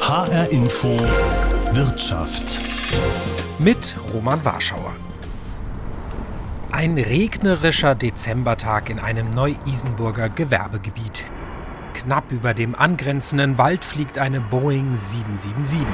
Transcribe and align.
HR 0.00 0.50
Info 0.50 0.88
Wirtschaft. 1.70 2.60
Mit 3.58 3.96
Roman 4.12 4.44
Warschauer. 4.44 4.94
Ein 6.70 6.98
regnerischer 6.98 7.94
Dezembertag 7.94 8.90
in 8.90 8.98
einem 8.98 9.30
Neu-Isenburger 9.30 10.28
Gewerbegebiet. 10.28 11.24
Knapp 11.94 12.30
über 12.30 12.52
dem 12.52 12.74
angrenzenden 12.74 13.56
Wald 13.56 13.84
fliegt 13.84 14.18
eine 14.18 14.40
Boeing 14.40 14.96
777. 14.96 15.86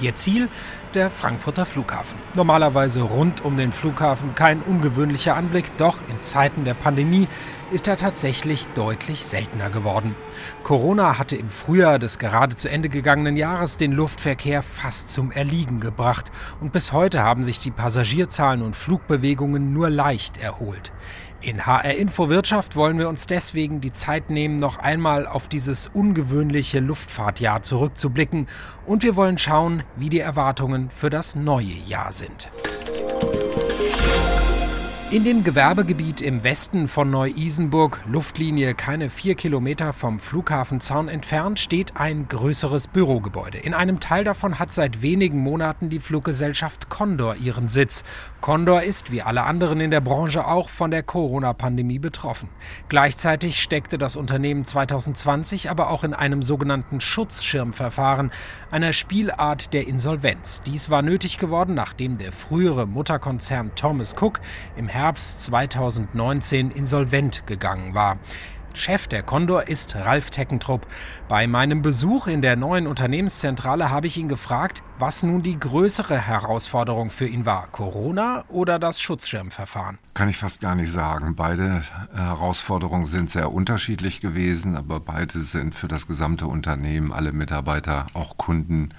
Ihr 0.00 0.14
Ziel 0.14 0.48
der 0.94 1.10
Frankfurter 1.10 1.66
Flughafen. 1.66 2.18
Normalerweise 2.34 3.02
rund 3.02 3.44
um 3.44 3.56
den 3.56 3.72
Flughafen 3.72 4.34
kein 4.34 4.62
ungewöhnlicher 4.62 5.34
Anblick, 5.36 5.76
doch 5.76 5.98
in 6.08 6.20
Zeiten 6.20 6.64
der 6.64 6.74
Pandemie 6.74 7.28
ist 7.70 7.88
er 7.88 7.96
tatsächlich 7.96 8.66
deutlich 8.68 9.24
seltener 9.24 9.70
geworden. 9.70 10.14
Corona 10.62 11.18
hatte 11.18 11.36
im 11.36 11.50
Frühjahr 11.50 11.98
des 11.98 12.18
gerade 12.18 12.54
zu 12.54 12.68
Ende 12.68 12.88
gegangenen 12.88 13.36
Jahres 13.36 13.76
den 13.76 13.92
Luftverkehr 13.92 14.62
fast 14.62 15.10
zum 15.10 15.32
Erliegen 15.32 15.80
gebracht 15.80 16.30
und 16.60 16.72
bis 16.72 16.92
heute 16.92 17.22
haben 17.22 17.42
sich 17.42 17.58
die 17.58 17.70
Passagierzahlen 17.72 18.62
und 18.62 18.76
Flugbewegungen 18.76 19.72
nur 19.72 19.90
leicht 19.90 20.36
erholt. 20.36 20.92
In 21.44 21.66
HR 21.66 21.92
Info 21.96 22.30
Wirtschaft 22.30 22.74
wollen 22.74 22.98
wir 22.98 23.06
uns 23.06 23.26
deswegen 23.26 23.82
die 23.82 23.92
Zeit 23.92 24.30
nehmen, 24.30 24.58
noch 24.58 24.78
einmal 24.78 25.26
auf 25.26 25.46
dieses 25.46 25.88
ungewöhnliche 25.88 26.80
Luftfahrtjahr 26.80 27.60
zurückzublicken 27.60 28.46
und 28.86 29.02
wir 29.02 29.14
wollen 29.14 29.36
schauen, 29.36 29.82
wie 29.94 30.08
die 30.08 30.20
Erwartungen 30.20 30.88
für 30.88 31.10
das 31.10 31.34
neue 31.36 31.74
Jahr 31.86 32.12
sind. 32.12 32.50
In 35.10 35.22
dem 35.22 35.44
Gewerbegebiet 35.44 36.22
im 36.22 36.42
Westen 36.42 36.88
von 36.88 37.10
Neu-Isenburg, 37.10 38.00
Luftlinie 38.06 38.74
keine 38.74 39.10
vier 39.10 39.34
Kilometer 39.34 39.92
vom 39.92 40.18
Flughafenzaun 40.18 41.08
entfernt, 41.08 41.60
steht 41.60 41.96
ein 41.96 42.26
größeres 42.26 42.88
Bürogebäude. 42.88 43.58
In 43.58 43.74
einem 43.74 44.00
Teil 44.00 44.24
davon 44.24 44.58
hat 44.58 44.72
seit 44.72 45.02
wenigen 45.02 45.38
Monaten 45.38 45.90
die 45.90 46.00
Fluggesellschaft 46.00 46.88
Condor 46.88 47.36
ihren 47.36 47.68
Sitz. 47.68 48.02
Condor 48.40 48.82
ist, 48.82 49.12
wie 49.12 49.20
alle 49.20 49.44
anderen 49.44 49.78
in 49.80 49.90
der 49.90 50.00
Branche, 50.00 50.46
auch 50.46 50.70
von 50.70 50.90
der 50.90 51.02
Corona-Pandemie 51.02 51.98
betroffen. 51.98 52.48
Gleichzeitig 52.88 53.62
steckte 53.62 53.98
das 53.98 54.16
Unternehmen 54.16 54.64
2020 54.64 55.70
aber 55.70 55.90
auch 55.90 56.02
in 56.02 56.14
einem 56.14 56.42
sogenannten 56.42 57.02
Schutzschirmverfahren, 57.02 58.30
einer 58.70 58.94
Spielart 58.94 59.74
der 59.74 59.86
Insolvenz. 59.86 60.62
Dies 60.62 60.88
war 60.88 61.02
nötig 61.02 61.36
geworden, 61.38 61.74
nachdem 61.74 62.16
der 62.16 62.32
frühere 62.32 62.86
Mutterkonzern 62.86 63.72
Thomas 63.76 64.16
Cook 64.18 64.40
im 64.76 64.88
Herbst 64.94 65.14
Herbst 65.14 65.44
2019 65.44 66.70
insolvent 66.70 67.46
gegangen 67.46 67.94
war. 67.94 68.18
Chef 68.74 69.06
der 69.06 69.22
Condor 69.22 69.68
ist 69.68 69.94
Ralf 69.94 70.30
Teckentrupp. 70.30 70.86
Bei 71.28 71.46
meinem 71.46 71.82
Besuch 71.82 72.26
in 72.26 72.42
der 72.42 72.56
neuen 72.56 72.86
Unternehmenszentrale 72.86 73.90
habe 73.90 74.06
ich 74.06 74.16
ihn 74.16 74.28
gefragt, 74.28 74.82
was 74.98 75.22
nun 75.22 75.42
die 75.42 75.58
größere 75.60 76.18
Herausforderung 76.18 77.10
für 77.10 77.26
ihn 77.26 77.44
war, 77.44 77.68
Corona 77.68 78.44
oder 78.48 78.78
das 78.78 79.00
Schutzschirmverfahren. 79.00 79.98
Kann 80.14 80.28
ich 80.28 80.38
fast 80.38 80.60
gar 80.60 80.74
nicht 80.74 80.90
sagen. 80.90 81.36
Beide 81.36 81.82
Herausforderungen 82.14 83.06
sind 83.06 83.30
sehr 83.30 83.52
unterschiedlich 83.52 84.20
gewesen, 84.20 84.76
aber 84.76 85.00
beide 85.00 85.40
sind 85.40 85.74
für 85.74 85.86
das 85.88 86.06
gesamte 86.06 86.46
Unternehmen, 86.46 87.12
alle 87.12 87.32
Mitarbeiter, 87.32 88.06
auch 88.14 88.36
Kunden, 88.36 88.90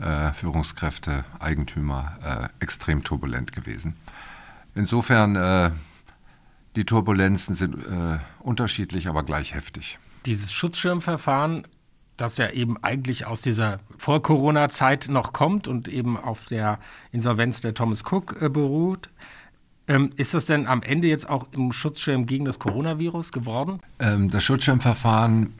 äh, 0.00 0.32
Führungskräfte, 0.32 1.24
Eigentümer 1.38 2.16
äh, 2.24 2.48
extrem 2.64 3.04
turbulent 3.04 3.52
gewesen. 3.52 3.96
Insofern, 4.74 5.36
äh, 5.36 5.70
die 6.76 6.84
Turbulenzen 6.84 7.54
sind 7.54 7.74
äh, 7.74 8.18
unterschiedlich, 8.40 9.08
aber 9.08 9.22
gleich 9.22 9.54
heftig. 9.54 9.98
Dieses 10.26 10.52
Schutzschirmverfahren, 10.52 11.66
das 12.16 12.38
ja 12.38 12.50
eben 12.50 12.82
eigentlich 12.82 13.26
aus 13.26 13.40
dieser 13.40 13.80
Vor-Corona-Zeit 13.98 15.08
noch 15.08 15.32
kommt 15.32 15.68
und 15.68 15.88
eben 15.88 16.16
auf 16.16 16.46
der 16.46 16.78
Insolvenz 17.10 17.60
der 17.60 17.74
Thomas 17.74 18.04
Cook 18.04 18.40
äh, 18.40 18.48
beruht, 18.48 19.10
ähm, 19.88 20.10
ist 20.16 20.32
das 20.32 20.46
denn 20.46 20.66
am 20.66 20.82
Ende 20.82 21.08
jetzt 21.08 21.28
auch 21.28 21.48
im 21.52 21.72
Schutzschirm 21.72 22.26
gegen 22.26 22.44
das 22.44 22.58
Coronavirus 22.58 23.32
geworden? 23.32 23.80
Ähm, 23.98 24.30
das 24.30 24.44
Schutzschirmverfahren 24.44 25.52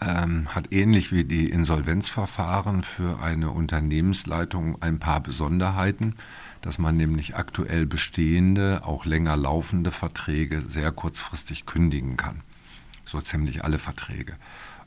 ähm, 0.00 0.54
hat 0.54 0.72
ähnlich 0.72 1.12
wie 1.12 1.24
die 1.24 1.48
Insolvenzverfahren 1.48 2.82
für 2.82 3.20
eine 3.20 3.50
Unternehmensleitung 3.50 4.80
ein 4.82 4.98
paar 4.98 5.20
Besonderheiten 5.20 6.14
dass 6.62 6.78
man 6.78 6.96
nämlich 6.96 7.36
aktuell 7.36 7.86
bestehende, 7.86 8.82
auch 8.84 9.04
länger 9.04 9.36
laufende 9.36 9.90
Verträge 9.90 10.60
sehr 10.60 10.92
kurzfristig 10.92 11.66
kündigen 11.66 12.16
kann. 12.16 12.42
So 13.04 13.20
ziemlich 13.20 13.64
alle 13.64 13.78
Verträge. 13.78 14.34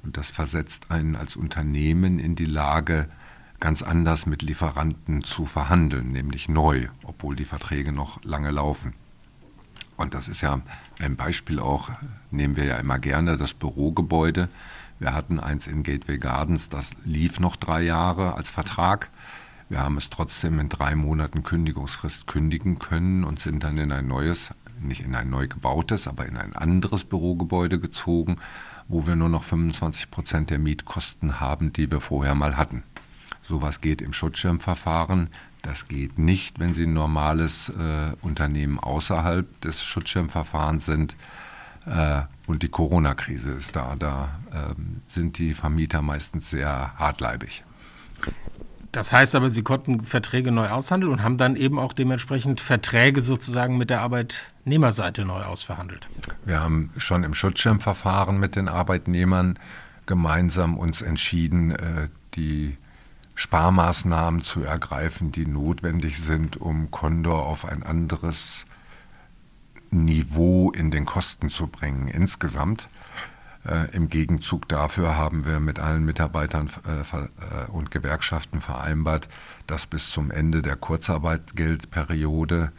Und 0.03 0.17
das 0.17 0.29
versetzt 0.29 0.91
einen 0.91 1.15
als 1.15 1.35
Unternehmen 1.35 2.19
in 2.19 2.35
die 2.35 2.45
Lage, 2.45 3.09
ganz 3.59 3.81
anders 3.81 4.25
mit 4.25 4.41
Lieferanten 4.41 5.23
zu 5.23 5.45
verhandeln, 5.45 6.11
nämlich 6.11 6.49
neu, 6.49 6.87
obwohl 7.03 7.35
die 7.35 7.45
Verträge 7.45 7.91
noch 7.91 8.23
lange 8.23 8.51
laufen. 8.51 8.93
Und 9.95 10.13
das 10.13 10.27
ist 10.27 10.41
ja 10.41 10.61
ein 10.99 11.15
Beispiel 11.15 11.59
auch, 11.59 11.89
nehmen 12.29 12.55
wir 12.55 12.65
ja 12.65 12.77
immer 12.77 12.99
gerne, 12.99 13.37
das 13.37 13.53
Bürogebäude. 13.53 14.49
Wir 14.99 15.13
hatten 15.13 15.39
eins 15.39 15.67
in 15.67 15.83
Gateway 15.83 16.17
Gardens, 16.17 16.69
das 16.69 16.91
lief 17.03 17.39
noch 17.39 17.55
drei 17.55 17.81
Jahre 17.81 18.35
als 18.35 18.49
Vertrag. 18.49 19.09
Wir 19.69 19.79
haben 19.79 19.97
es 19.97 20.09
trotzdem 20.09 20.59
in 20.59 20.69
drei 20.69 20.95
Monaten 20.95 21.43
Kündigungsfrist 21.43 22.27
kündigen 22.27 22.79
können 22.79 23.23
und 23.23 23.39
sind 23.39 23.63
dann 23.63 23.77
in 23.77 23.91
ein 23.91 24.07
neues, 24.07 24.53
nicht 24.79 25.01
in 25.01 25.15
ein 25.15 25.29
neu 25.29 25.47
gebautes, 25.47 26.07
aber 26.07 26.25
in 26.25 26.37
ein 26.37 26.55
anderes 26.55 27.03
Bürogebäude 27.03 27.79
gezogen, 27.79 28.37
wo 28.87 29.07
wir 29.07 29.15
nur 29.15 29.29
noch 29.29 29.43
25 29.43 30.11
Prozent 30.11 30.49
der 30.49 30.59
Mietkosten 30.59 31.39
haben, 31.39 31.73
die 31.73 31.89
wir 31.89 32.01
vorher 32.01 32.35
mal 32.35 32.57
hatten. 32.57 32.83
Sowas 33.47 33.81
geht 33.81 34.01
im 34.01 34.13
Schutzschirmverfahren. 34.13 35.29
Das 35.61 35.87
geht 35.87 36.19
nicht, 36.19 36.59
wenn 36.59 36.73
Sie 36.73 36.83
ein 36.83 36.93
normales 36.93 37.69
äh, 37.69 38.11
Unternehmen 38.21 38.79
außerhalb 38.79 39.59
des 39.61 39.83
Schutzschirmverfahrens 39.83 40.85
sind. 40.85 41.15
Äh, 41.85 42.21
und 42.47 42.63
die 42.63 42.69
Corona-Krise 42.69 43.51
ist 43.51 43.75
da. 43.75 43.95
Da 43.97 44.29
äh, 44.51 44.73
sind 45.05 45.37
die 45.37 45.53
Vermieter 45.53 46.01
meistens 46.01 46.49
sehr 46.49 46.93
hartleibig. 46.97 47.63
Das 48.91 49.11
heißt 49.11 49.35
aber, 49.35 49.49
Sie 49.49 49.63
konnten 49.63 50.03
Verträge 50.03 50.51
neu 50.51 50.69
aushandeln 50.69 51.11
und 51.11 51.23
haben 51.23 51.39
dann 51.39 51.55
eben 51.55 51.79
auch 51.79 51.93
dementsprechend 51.93 52.61
Verträge 52.61 53.21
sozusagen 53.21 53.77
mit 53.77 53.89
der 53.89 54.01
Arbeitnehmerseite 54.01 55.25
neu 55.25 55.41
ausverhandelt. 55.41 56.07
Wir 56.45 56.61
haben 56.61 56.91
schon 56.97 57.23
im 57.23 57.33
Schutzschirmverfahren 57.33 58.39
mit 58.39 58.55
den 58.55 58.67
Arbeitnehmern 58.67 59.57
gemeinsam 60.05 60.77
uns 60.77 61.01
entschieden, 61.01 61.71
äh, 61.71 62.09
die 62.35 62.77
Sparmaßnahmen 63.35 64.43
zu 64.43 64.61
ergreifen, 64.61 65.31
die 65.31 65.47
notwendig 65.47 66.19
sind, 66.19 66.57
um 66.57 66.91
Condor 66.91 67.47
auf 67.47 67.65
ein 67.65 67.81
anderes 67.81 68.65
Niveau 69.93 70.71
in 70.71 70.91
den 70.91 71.05
Kosten 71.05 71.49
zu 71.49 71.67
bringen 71.67 72.07
insgesamt. 72.07 72.89
Äh, 73.65 73.95
Im 73.95 74.09
Gegenzug 74.09 74.67
dafür 74.67 75.15
haben 75.15 75.45
wir 75.45 75.59
mit 75.59 75.79
allen 75.79 76.03
Mitarbeitern 76.03 76.69
äh, 76.85 77.01
äh, 77.01 77.69
und 77.71 77.91
Gewerkschaften 77.91 78.59
vereinbart, 78.59 79.29
dass 79.67 79.85
bis 79.85 80.09
zum 80.09 80.31
Ende 80.31 80.61
der 80.61 80.75
Kurzarbeitgeldperiode 80.75 82.71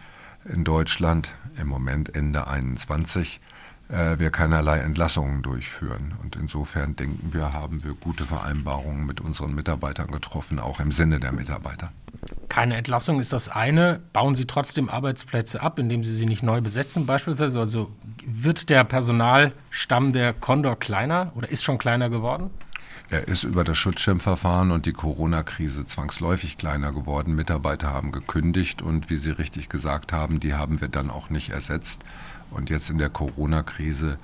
in 0.44 0.64
Deutschland, 0.64 1.34
im 1.56 1.68
Moment 1.68 2.14
Ende 2.14 2.46
21, 2.46 3.40
äh, 3.94 4.18
wir 4.18 4.30
keinerlei 4.30 4.78
Entlassungen 4.78 5.42
durchführen. 5.42 6.14
Und 6.22 6.36
insofern 6.36 6.96
denken 6.96 7.32
wir, 7.32 7.52
haben 7.52 7.84
wir 7.84 7.94
gute 7.94 8.24
Vereinbarungen 8.24 9.06
mit 9.06 9.20
unseren 9.20 9.54
Mitarbeitern 9.54 10.10
getroffen, 10.10 10.58
auch 10.58 10.80
im 10.80 10.90
Sinne 10.90 11.20
der 11.20 11.32
Mitarbeiter. 11.32 11.92
Keine 12.48 12.76
Entlassung 12.76 13.20
ist 13.20 13.32
das 13.32 13.48
eine. 13.48 14.00
Bauen 14.12 14.34
Sie 14.34 14.46
trotzdem 14.46 14.88
Arbeitsplätze 14.88 15.60
ab, 15.60 15.78
indem 15.78 16.04
Sie 16.04 16.12
sie 16.12 16.26
nicht 16.26 16.42
neu 16.42 16.60
besetzen 16.60 17.06
beispielsweise? 17.06 17.60
Also 17.60 17.90
wird 18.26 18.70
der 18.70 18.84
Personalstamm 18.84 20.12
der 20.12 20.32
Condor 20.32 20.78
kleiner 20.78 21.32
oder 21.34 21.48
ist 21.48 21.64
schon 21.64 21.78
kleiner 21.78 22.10
geworden? 22.10 22.50
Er 23.10 23.28
ist 23.28 23.44
über 23.44 23.64
das 23.64 23.76
Schutzschirmverfahren 23.76 24.70
und 24.70 24.86
die 24.86 24.92
Corona-Krise 24.92 25.84
zwangsläufig 25.84 26.56
kleiner 26.56 26.92
geworden. 26.92 27.34
Mitarbeiter 27.34 27.92
haben 27.92 28.12
gekündigt 28.12 28.80
und 28.80 29.10
wie 29.10 29.18
Sie 29.18 29.30
richtig 29.30 29.68
gesagt 29.68 30.12
haben, 30.12 30.40
die 30.40 30.54
haben 30.54 30.80
wir 30.80 30.88
dann 30.88 31.10
auch 31.10 31.28
nicht 31.28 31.50
ersetzt. 31.50 32.02
Und 32.54 32.70
jetzt 32.70 32.90
in 32.90 32.98
der 32.98 33.10
Corona-Krise 33.10 34.18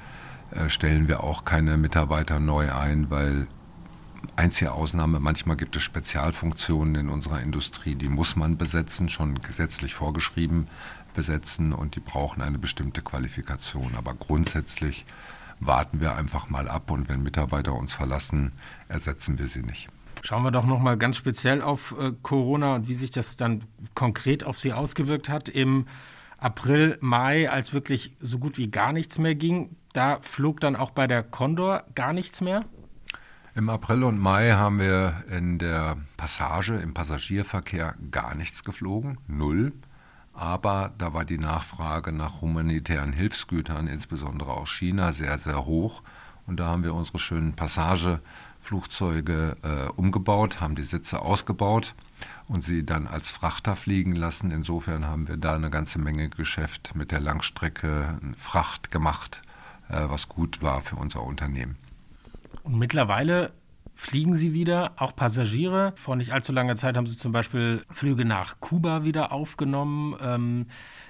äh, 0.50 0.68
stellen 0.68 1.08
wir 1.08 1.22
auch 1.22 1.44
keine 1.44 1.76
Mitarbeiter 1.76 2.40
neu 2.40 2.72
ein, 2.72 3.10
weil 3.10 3.46
einzige 4.36 4.72
Ausnahme, 4.72 5.20
manchmal 5.20 5.56
gibt 5.56 5.76
es 5.76 5.82
Spezialfunktionen 5.82 6.94
in 6.94 7.08
unserer 7.08 7.40
Industrie, 7.40 7.94
die 7.94 8.08
muss 8.08 8.36
man 8.36 8.56
besetzen, 8.56 9.08
schon 9.08 9.34
gesetzlich 9.42 9.94
vorgeschrieben 9.94 10.68
besetzen 11.14 11.72
und 11.72 11.96
die 11.96 12.00
brauchen 12.00 12.42
eine 12.42 12.58
bestimmte 12.58 13.02
Qualifikation. 13.02 13.94
Aber 13.96 14.14
grundsätzlich 14.14 15.04
warten 15.58 16.00
wir 16.00 16.16
einfach 16.16 16.48
mal 16.48 16.68
ab 16.68 16.90
und 16.90 17.08
wenn 17.08 17.22
Mitarbeiter 17.22 17.74
uns 17.74 17.92
verlassen, 17.92 18.52
ersetzen 18.88 19.38
wir 19.38 19.46
sie 19.46 19.62
nicht. 19.62 19.88
Schauen 20.22 20.42
wir 20.42 20.50
doch 20.50 20.66
noch 20.66 20.80
mal 20.80 20.96
ganz 20.98 21.16
speziell 21.16 21.62
auf 21.62 21.94
äh, 21.98 22.12
Corona 22.22 22.74
und 22.76 22.88
wie 22.88 22.94
sich 22.94 23.10
das 23.10 23.36
dann 23.36 23.64
konkret 23.94 24.44
auf 24.44 24.58
Sie 24.58 24.72
ausgewirkt 24.72 25.28
hat. 25.28 25.48
Im 25.48 25.86
April, 26.40 26.96
Mai, 27.02 27.50
als 27.50 27.74
wirklich 27.74 28.16
so 28.20 28.38
gut 28.38 28.56
wie 28.56 28.70
gar 28.70 28.94
nichts 28.94 29.18
mehr 29.18 29.34
ging, 29.34 29.76
da 29.92 30.20
flog 30.22 30.58
dann 30.60 30.74
auch 30.74 30.90
bei 30.90 31.06
der 31.06 31.22
Condor 31.22 31.84
gar 31.94 32.14
nichts 32.14 32.40
mehr? 32.40 32.64
Im 33.54 33.68
April 33.68 34.04
und 34.04 34.18
Mai 34.18 34.52
haben 34.52 34.78
wir 34.78 35.22
in 35.30 35.58
der 35.58 35.98
Passage 36.16 36.76
im 36.76 36.94
Passagierverkehr 36.94 37.94
gar 38.10 38.34
nichts 38.34 38.64
geflogen, 38.64 39.18
null. 39.26 39.74
Aber 40.32 40.94
da 40.96 41.12
war 41.12 41.26
die 41.26 41.36
Nachfrage 41.36 42.12
nach 42.12 42.40
humanitären 42.40 43.12
Hilfsgütern, 43.12 43.86
insbesondere 43.86 44.54
aus 44.54 44.70
China, 44.70 45.12
sehr, 45.12 45.36
sehr 45.36 45.66
hoch. 45.66 46.02
Und 46.46 46.58
da 46.58 46.68
haben 46.68 46.84
wir 46.84 46.94
unsere 46.94 47.18
schönen 47.18 47.54
Passageflugzeuge 47.54 49.58
äh, 49.62 49.90
umgebaut, 49.90 50.62
haben 50.62 50.74
die 50.74 50.84
Sitze 50.84 51.20
ausgebaut 51.20 51.94
und 52.48 52.64
sie 52.64 52.84
dann 52.84 53.06
als 53.06 53.30
Frachter 53.30 53.76
fliegen 53.76 54.14
lassen. 54.14 54.50
Insofern 54.50 55.06
haben 55.06 55.28
wir 55.28 55.36
da 55.36 55.54
eine 55.54 55.70
ganze 55.70 55.98
Menge 55.98 56.28
Geschäft 56.28 56.94
mit 56.94 57.12
der 57.12 57.20
Langstrecke 57.20 58.18
Fracht 58.36 58.90
gemacht, 58.90 59.42
äh, 59.88 60.04
was 60.08 60.28
gut 60.28 60.62
war 60.62 60.80
für 60.80 60.96
unser 60.96 61.22
Unternehmen. 61.22 61.76
Und 62.62 62.78
mittlerweile 62.78 63.52
fliegen 64.00 64.34
sie 64.34 64.54
wieder, 64.54 64.92
auch 64.96 65.14
Passagiere. 65.14 65.92
Vor 65.94 66.16
nicht 66.16 66.32
allzu 66.32 66.52
langer 66.52 66.74
Zeit 66.74 66.96
haben 66.96 67.06
sie 67.06 67.16
zum 67.16 67.32
Beispiel 67.32 67.82
Flüge 67.90 68.24
nach 68.24 68.58
Kuba 68.60 69.04
wieder 69.04 69.30
aufgenommen. 69.30 70.16
Ähm, 70.22 70.66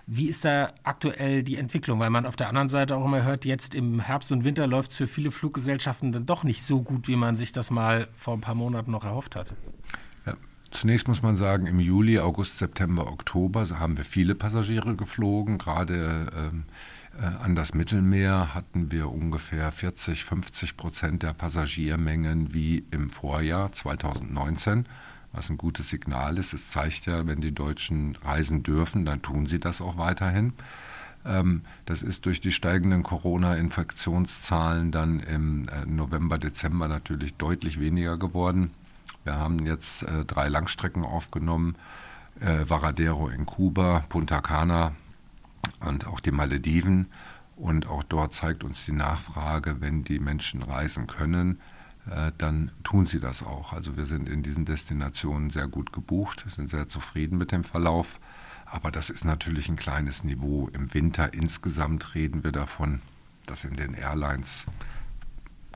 wie 0.07 0.29
ist 0.29 0.45
da 0.45 0.73
aktuell 0.83 1.45
die 1.45 1.57
Entwicklung? 1.57 2.01
Weil 2.01 2.11
man 2.11 2.27
auf 2.27 2.35
der 2.35 2.49
anderen 2.49 2.69
Seite 2.69 2.97
auch 2.97 3.05
immer 3.05 3.23
hört, 3.23 3.45
jetzt 3.45 3.77
im 3.77 4.01
Herbst 4.01 4.33
und 4.33 4.43
Winter 4.43 4.67
läuft 4.67 4.91
es 4.91 4.97
für 4.97 5.07
viele 5.07 5.31
Fluggesellschaften 5.31 6.11
dann 6.11 6.27
doch 6.27 6.43
nicht 6.43 6.65
so 6.65 6.83
gut, 6.83 7.07
wie 7.07 7.15
man 7.15 7.37
sich 7.37 7.53
das 7.53 7.71
mal 7.71 8.09
vor 8.17 8.35
ein 8.35 8.41
paar 8.41 8.57
Monaten 8.57 8.91
noch 8.91 9.05
erhofft 9.05 9.37
hatte. 9.37 9.55
Zunächst 10.71 11.09
muss 11.09 11.23
man 11.23 11.35
sagen, 11.35 11.67
im 11.67 11.81
Juli, 11.81 12.21
August, 12.21 12.59
September, 12.59 13.09
Oktober 13.09 13.67
haben 13.79 13.97
wir 13.97 14.05
viele 14.05 14.35
Passagiere 14.37 14.95
geflogen, 14.95 15.59
gerade 15.59 16.27
ähm, 16.37 16.65
äh, 17.19 17.25
an 17.25 17.57
das 17.57 17.75
Mittelmeer 17.75 18.55
hatten 18.55 18.93
wir 18.93 19.11
ungefähr 19.11 19.73
40, 19.73 20.25
50 20.25 20.77
Prozent 20.77 21.23
der 21.25 21.33
Passagiermengen 21.33 22.55
wie 22.55 22.85
im 22.93 23.11
Vorjahr 23.11 23.73
2019, 23.73 24.87
was 25.33 25.51
ein 25.51 25.59
gutes 25.59 25.91
Signal 25.91 26.39
ist. 26.39 26.53
Es 26.53 26.71
zeigt 26.71 27.07
ja, 27.07 27.27
wenn 27.27 27.41
die 27.41 27.55
Deutschen 27.55 28.17
reisen 28.23 28.63
dürfen, 28.63 29.05
dann 29.05 29.23
tun 29.23 29.47
sie 29.47 29.59
das 29.59 29.81
auch 29.81 29.99
weiterhin. 29.99 30.53
Ähm, 31.25 31.63
das 31.85 32.03
ist 32.03 32.27
durch 32.27 32.41
die 32.41 32.53
steigenden 32.53 33.03
Corona-Infektionszahlen 33.03 34.93
dann 34.93 35.21
im 35.21 35.65
äh, 35.69 35.85
November, 35.85 36.39
Dezember 36.39 36.87
natürlich 36.89 37.35
deutlich 37.35 37.81
weniger 37.81 38.17
geworden. 38.17 38.71
Wir 39.25 39.37
haben 39.37 39.65
jetzt 39.67 40.03
äh, 40.03 40.25
drei 40.25 40.49
Langstrecken 40.49 41.05
aufgenommen. 41.05 41.77
Varadero 42.43 43.29
in 43.29 43.45
Kuba, 43.45 44.03
Punta 44.09 44.41
Cana 44.41 44.93
und 45.81 46.07
auch 46.07 46.21
die 46.21 46.31
Malediven. 46.31 47.09
Und 47.57 47.87
auch 47.87 48.03
dort 48.03 48.33
zeigt 48.33 48.65
uns 48.65 48.87
die 48.87 48.93
Nachfrage, 48.93 49.81
wenn 49.81 50.03
die 50.03 50.19
Menschen 50.19 50.63
reisen 50.63 51.07
können, 51.07 51.61
äh, 52.11 52.33
dann 52.39 52.73
tun 52.83 53.05
sie 53.05 53.21
das 53.21 53.43
auch. 53.43 53.75
Also 53.75 53.99
wir 53.99 54.07
sind 54.07 54.29
in 54.31 54.43
diesen 54.43 54.65
Destinationen 54.65 55.51
sehr 55.51 55.69
gut 55.69 55.93
gebucht, 55.93 56.45
sind 56.49 56.71
sehr 56.71 56.89
zufrieden 56.89 57.37
mit 57.37 57.53
dem 57.53 57.65
Verlauf. 57.65 58.19
Aber 58.65 58.91
das 58.91 59.11
ist 59.11 59.25
natürlich 59.25 59.69
ein 59.69 59.77
kleines 59.77 60.25
Niveau. 60.25 60.69
Im 60.73 60.95
Winter 60.95 61.35
insgesamt 61.35 62.15
reden 62.15 62.45
wir 62.45 62.53
davon, 62.53 63.03
dass 63.45 63.65
in 63.65 63.75
den 63.75 63.93
Airlines 63.93 64.65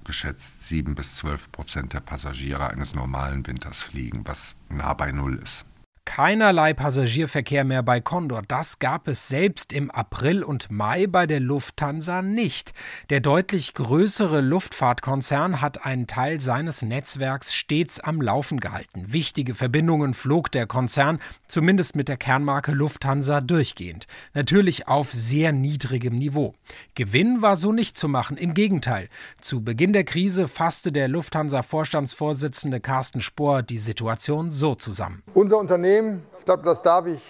geschätzt 0.04 0.66
sieben 0.66 0.94
bis 0.94 1.16
zwölf 1.16 1.50
Prozent 1.50 1.92
der 1.92 2.00
Passagiere 2.00 2.68
eines 2.68 2.94
normalen 2.94 3.46
Winters 3.46 3.80
fliegen, 3.80 4.26
was 4.26 4.56
nah 4.68 4.94
bei 4.94 5.12
Null 5.12 5.36
ist 5.36 5.66
keinerlei 6.04 6.74
Passagierverkehr 6.74 7.64
mehr 7.64 7.82
bei 7.82 8.00
Condor. 8.00 8.42
Das 8.46 8.78
gab 8.78 9.08
es 9.08 9.28
selbst 9.28 9.72
im 9.72 9.90
April 9.90 10.42
und 10.42 10.70
Mai 10.70 11.06
bei 11.06 11.26
der 11.26 11.40
Lufthansa 11.40 12.22
nicht. 12.22 12.72
Der 13.10 13.20
deutlich 13.20 13.74
größere 13.74 14.40
Luftfahrtkonzern 14.40 15.60
hat 15.60 15.84
einen 15.84 16.06
Teil 16.06 16.40
seines 16.40 16.82
Netzwerks 16.82 17.54
stets 17.54 18.00
am 18.00 18.20
Laufen 18.20 18.60
gehalten. 18.60 19.12
Wichtige 19.12 19.54
Verbindungen 19.54 20.14
flog 20.14 20.52
der 20.52 20.66
Konzern, 20.66 21.18
zumindest 21.48 21.96
mit 21.96 22.08
der 22.08 22.16
Kernmarke 22.16 22.72
Lufthansa, 22.72 23.40
durchgehend. 23.40 24.06
Natürlich 24.34 24.88
auf 24.88 25.12
sehr 25.12 25.52
niedrigem 25.52 26.18
Niveau. 26.18 26.54
Gewinn 26.94 27.42
war 27.42 27.56
so 27.56 27.72
nicht 27.72 27.96
zu 27.96 28.08
machen, 28.08 28.36
im 28.36 28.54
Gegenteil. 28.54 29.08
Zu 29.40 29.62
Beginn 29.62 29.92
der 29.92 30.04
Krise 30.04 30.48
fasste 30.48 30.92
der 30.92 31.08
Lufthansa-Vorstandsvorsitzende 31.08 32.80
Carsten 32.80 33.20
Spohr 33.20 33.62
die 33.62 33.78
Situation 33.78 34.50
so 34.50 34.74
zusammen. 34.74 35.22
Unser 35.32 35.58
Unternehmen 35.58 35.93
Unternehmen, 35.94 36.26
ich 36.40 36.44
glaube, 36.44 36.64
das 36.64 36.82
darf 36.82 37.06
ich 37.06 37.22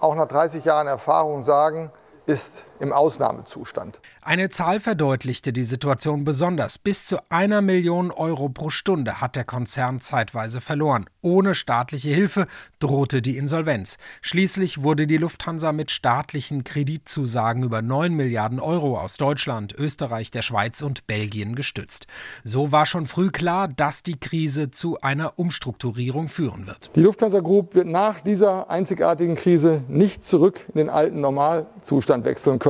auch 0.00 0.14
nach 0.14 0.26
30 0.26 0.64
Jahren 0.64 0.86
Erfahrung 0.86 1.42
sagen, 1.42 1.90
ist 2.24 2.64
im 2.80 2.92
Ausnahmezustand. 2.92 4.00
Eine 4.22 4.50
Zahl 4.50 4.80
verdeutlichte 4.80 5.52
die 5.52 5.64
Situation 5.64 6.24
besonders. 6.24 6.78
Bis 6.78 7.06
zu 7.06 7.18
einer 7.30 7.62
Million 7.62 8.10
Euro 8.10 8.48
pro 8.48 8.70
Stunde 8.70 9.20
hat 9.20 9.36
der 9.36 9.44
Konzern 9.44 10.00
zeitweise 10.00 10.60
verloren. 10.60 11.06
Ohne 11.22 11.54
staatliche 11.54 12.10
Hilfe 12.10 12.46
drohte 12.78 13.22
die 13.22 13.36
Insolvenz. 13.36 13.96
Schließlich 14.22 14.82
wurde 14.82 15.06
die 15.06 15.16
Lufthansa 15.16 15.72
mit 15.72 15.90
staatlichen 15.90 16.64
Kreditzusagen 16.64 17.62
über 17.62 17.82
9 17.82 18.14
Milliarden 18.14 18.60
Euro 18.60 18.98
aus 19.00 19.16
Deutschland, 19.16 19.74
Österreich, 19.76 20.30
der 20.30 20.42
Schweiz 20.42 20.82
und 20.82 21.06
Belgien 21.06 21.54
gestützt. 21.54 22.06
So 22.44 22.72
war 22.72 22.86
schon 22.86 23.06
früh 23.06 23.30
klar, 23.30 23.68
dass 23.68 24.02
die 24.02 24.18
Krise 24.18 24.70
zu 24.70 25.00
einer 25.00 25.38
Umstrukturierung 25.38 26.28
führen 26.28 26.66
wird. 26.66 26.90
Die 26.94 27.00
Lufthansa 27.00 27.40
Group 27.40 27.74
wird 27.74 27.86
nach 27.86 28.20
dieser 28.20 28.70
einzigartigen 28.70 29.36
Krise 29.36 29.82
nicht 29.88 30.26
zurück 30.26 30.60
in 30.68 30.78
den 30.78 30.90
alten 30.90 31.20
Normalzustand 31.20 32.24
wechseln 32.24 32.58
können 32.58 32.65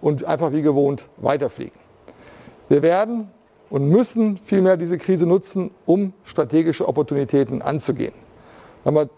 und 0.00 0.24
einfach 0.24 0.52
wie 0.52 0.62
gewohnt 0.62 1.08
weiterfliegen. 1.18 1.78
Wir 2.68 2.82
werden 2.82 3.30
und 3.70 3.88
müssen 3.88 4.38
vielmehr 4.44 4.76
diese 4.76 4.98
Krise 4.98 5.26
nutzen, 5.26 5.70
um 5.86 6.12
strategische 6.24 6.88
Opportunitäten 6.88 7.62
anzugehen. 7.62 8.14
Dabei 8.84 9.08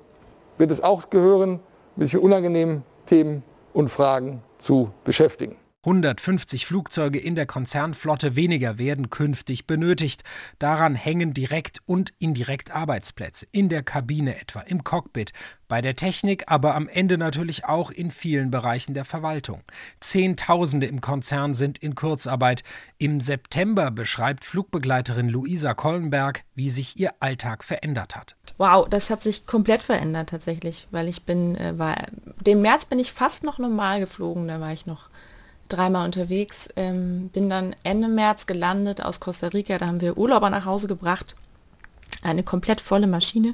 wird 0.56 0.70
es 0.70 0.82
auch 0.82 1.10
gehören, 1.10 1.60
sich 1.96 2.14
mit 2.14 2.22
unangenehmen 2.22 2.82
Themen 3.06 3.42
und 3.72 3.88
Fragen 3.88 4.42
zu 4.58 4.90
beschäftigen. 5.04 5.56
150 5.88 6.66
Flugzeuge 6.66 7.18
in 7.18 7.34
der 7.34 7.46
Konzernflotte 7.46 8.36
weniger 8.36 8.76
werden 8.76 9.08
künftig 9.08 9.66
benötigt. 9.66 10.22
Daran 10.58 10.94
hängen 10.94 11.32
direkt 11.32 11.80
und 11.86 12.12
indirekt 12.18 12.70
Arbeitsplätze. 12.70 13.46
In 13.52 13.70
der 13.70 13.82
Kabine 13.82 14.38
etwa, 14.38 14.60
im 14.60 14.84
Cockpit, 14.84 15.32
bei 15.66 15.80
der 15.80 15.96
Technik, 15.96 16.44
aber 16.46 16.74
am 16.74 16.88
Ende 16.88 17.16
natürlich 17.16 17.64
auch 17.64 17.90
in 17.90 18.10
vielen 18.10 18.50
Bereichen 18.50 18.92
der 18.92 19.06
Verwaltung. 19.06 19.62
Zehntausende 20.00 20.86
im 20.86 21.00
Konzern 21.00 21.54
sind 21.54 21.78
in 21.78 21.94
Kurzarbeit. 21.94 22.64
Im 22.98 23.22
September 23.22 23.90
beschreibt 23.90 24.44
Flugbegleiterin 24.44 25.30
Luisa 25.30 25.72
Kollenberg, 25.72 26.44
wie 26.54 26.68
sich 26.68 27.00
ihr 27.00 27.14
Alltag 27.20 27.64
verändert 27.64 28.14
hat. 28.14 28.36
Wow, 28.58 28.86
das 28.90 29.08
hat 29.08 29.22
sich 29.22 29.46
komplett 29.46 29.82
verändert 29.82 30.28
tatsächlich, 30.28 30.86
weil 30.90 31.08
ich 31.08 31.22
bin, 31.22 31.56
äh, 31.56 31.78
war, 31.78 31.96
den 32.44 32.60
März 32.60 32.84
bin 32.84 32.98
ich 32.98 33.10
fast 33.10 33.42
noch 33.42 33.56
normal 33.58 34.00
geflogen, 34.00 34.48
da 34.48 34.60
war 34.60 34.72
ich 34.74 34.84
noch 34.84 35.08
dreimal 35.68 36.04
unterwegs, 36.04 36.68
ähm, 36.76 37.28
bin 37.32 37.48
dann 37.48 37.74
Ende 37.82 38.08
März 38.08 38.46
gelandet 38.46 39.02
aus 39.02 39.20
Costa 39.20 39.48
Rica, 39.48 39.78
da 39.78 39.86
haben 39.86 40.00
wir 40.00 40.18
Urlauber 40.18 40.50
nach 40.50 40.64
Hause 40.64 40.88
gebracht, 40.88 41.36
eine 42.22 42.42
komplett 42.42 42.80
volle 42.80 43.06
Maschine 43.06 43.52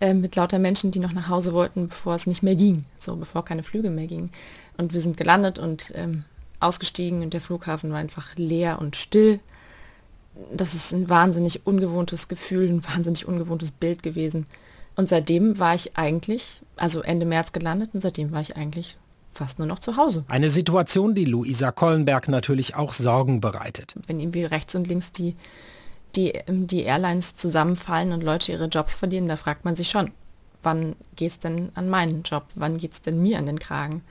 äh, 0.00 0.14
mit 0.14 0.36
lauter 0.36 0.58
Menschen, 0.58 0.90
die 0.90 0.98
noch 0.98 1.12
nach 1.12 1.28
Hause 1.28 1.52
wollten, 1.52 1.88
bevor 1.88 2.14
es 2.14 2.26
nicht 2.26 2.42
mehr 2.42 2.56
ging, 2.56 2.84
so 2.98 3.16
bevor 3.16 3.44
keine 3.44 3.62
Flüge 3.62 3.90
mehr 3.90 4.06
gingen. 4.06 4.30
Und 4.76 4.94
wir 4.94 5.00
sind 5.00 5.16
gelandet 5.16 5.58
und 5.58 5.92
ähm, 5.96 6.24
ausgestiegen 6.60 7.22
und 7.22 7.34
der 7.34 7.40
Flughafen 7.40 7.90
war 7.90 7.98
einfach 7.98 8.36
leer 8.36 8.78
und 8.80 8.96
still. 8.96 9.40
Das 10.52 10.74
ist 10.74 10.92
ein 10.92 11.08
wahnsinnig 11.08 11.66
ungewohntes 11.66 12.28
Gefühl, 12.28 12.68
ein 12.68 12.84
wahnsinnig 12.84 13.26
ungewohntes 13.26 13.70
Bild 13.70 14.02
gewesen. 14.02 14.46
Und 14.94 15.08
seitdem 15.08 15.58
war 15.58 15.74
ich 15.74 15.96
eigentlich, 15.96 16.60
also 16.76 17.02
Ende 17.02 17.26
März 17.26 17.52
gelandet 17.52 17.90
und 17.92 18.00
seitdem 18.00 18.32
war 18.32 18.40
ich 18.40 18.56
eigentlich 18.56 18.96
fast 19.38 19.58
nur 19.58 19.66
noch 19.66 19.78
zu 19.78 19.96
Hause. 19.96 20.24
Eine 20.28 20.50
Situation, 20.50 21.14
die 21.14 21.24
Luisa 21.24 21.72
Kollenberg 21.72 22.28
natürlich 22.28 22.74
auch 22.74 22.92
Sorgen 22.92 23.40
bereitet. 23.40 23.94
Wenn 24.06 24.20
irgendwie 24.20 24.44
rechts 24.44 24.74
und 24.74 24.86
links 24.86 25.12
die, 25.12 25.36
die, 26.14 26.30
ähm, 26.30 26.66
die 26.66 26.82
Airlines 26.82 27.34
zusammenfallen 27.36 28.12
und 28.12 28.22
Leute 28.22 28.52
ihre 28.52 28.66
Jobs 28.66 28.96
verlieren, 28.96 29.28
da 29.28 29.36
fragt 29.36 29.64
man 29.64 29.76
sich 29.76 29.88
schon, 29.88 30.10
wann 30.62 30.96
geht 31.16 31.30
es 31.30 31.38
denn 31.38 31.70
an 31.74 31.88
meinen 31.88 32.22
Job? 32.22 32.44
Wann 32.56 32.78
geht 32.78 32.92
es 32.92 33.00
denn 33.00 33.22
mir 33.22 33.38
an 33.38 33.46
den 33.46 33.58
Kragen? 33.58 34.02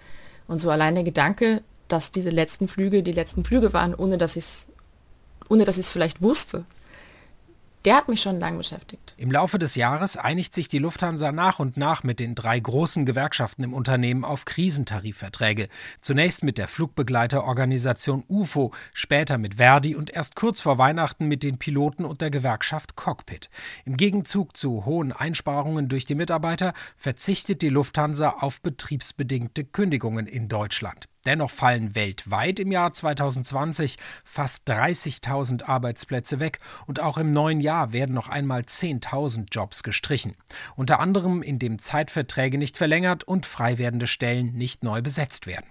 Und 0.48 0.60
so 0.60 0.72
allein 0.72 0.96
der 0.96 1.04
Gedanke, 1.04 1.62
dass 1.88 2.12
diese 2.12 2.30
letzten 2.30 2.68
Flüge 2.68 3.04
die 3.04 3.12
letzten 3.12 3.44
Flüge 3.44 3.74
waren, 3.74 3.94
ohne 3.94 4.18
dass 4.18 4.36
ich 4.36 4.44
es 4.44 4.68
ohne 5.50 5.64
dass 5.64 5.78
ich 5.78 5.86
es 5.86 5.90
vielleicht 5.90 6.22
wusste, 6.22 6.66
der 7.86 7.96
hat 7.96 8.08
mich 8.08 8.22
schon 8.22 8.40
lange 8.40 8.58
beschäftigt. 8.58 9.14
Im 9.18 9.32
Laufe 9.32 9.60
des 9.60 9.76
Jahres 9.76 10.18
einigt 10.18 10.54
sich 10.54 10.68
die 10.68 10.80
Lufthansa 10.80 11.32
nach 11.32 11.60
und 11.60 11.78
nach 11.78 12.04
mit 12.04 12.20
den 12.20 12.36
drei 12.36 12.60
großen 12.60 13.06
Gewerkschaften 13.06 13.64
im 13.64 13.74
Unternehmen 13.74 14.26
auf 14.26 14.46
Krisentarifverträge. 14.46 15.70
Zunächst 16.02 16.44
mit 16.44 16.58
der 16.58 16.68
Flugbegleiterorganisation 16.68 18.24
UFO, 18.28 18.74
später 18.94 19.38
mit 19.38 19.56
Verdi 19.56 19.96
und 19.96 20.10
erst 20.10 20.36
kurz 20.36 20.62
vor 20.62 20.78
Weihnachten 20.78 21.28
mit 21.28 21.44
den 21.44 21.58
Piloten 21.58 22.06
und 22.06 22.22
der 22.22 22.30
Gewerkschaft 22.30 22.96
Cockpit. 22.96 23.50
Im 23.86 23.98
Gegenzug 23.98 24.58
zu 24.58 24.86
hohen 24.86 25.12
Einsparungen 25.12 25.88
durch 25.88 26.06
die 26.06 26.16
Mitarbeiter 26.16 26.74
verzichtet 26.98 27.62
die 27.62 27.70
Lufthansa 27.70 28.30
auf 28.40 28.62
betriebsbedingte 28.62 29.64
Kündigungen 29.64 30.28
in 30.28 30.48
Deutschland. 30.48 31.08
Dennoch 31.28 31.52
fallen 31.52 31.94
weltweit 31.94 32.58
im 32.62 32.72
Jahr 32.72 32.94
2020 32.94 33.98
fast 34.24 34.66
30.000 34.70 35.66
Arbeitsplätze 35.66 36.40
weg 36.40 36.60
und 36.86 37.02
auch 37.02 37.18
im 37.18 37.34
neuen 37.34 37.60
Jahr 37.60 37.92
werden 37.92 38.16
noch 38.16 38.30
einmal 38.30 38.62
10.000 38.62 39.48
Jobs 39.52 39.84
gestrichen. 39.84 40.36
Unter 40.78 41.02
anderem 41.02 41.42
indem 41.42 41.80
Zeitverträge 41.80 42.58
nicht 42.58 42.78
verlängert 42.78 43.26
und 43.26 43.46
frei 43.46 43.78
werdende 43.78 44.08
Stellen 44.08 44.54
nicht 44.54 44.86
neu 44.86 45.02
besetzt 45.02 45.48
werden. 45.48 45.68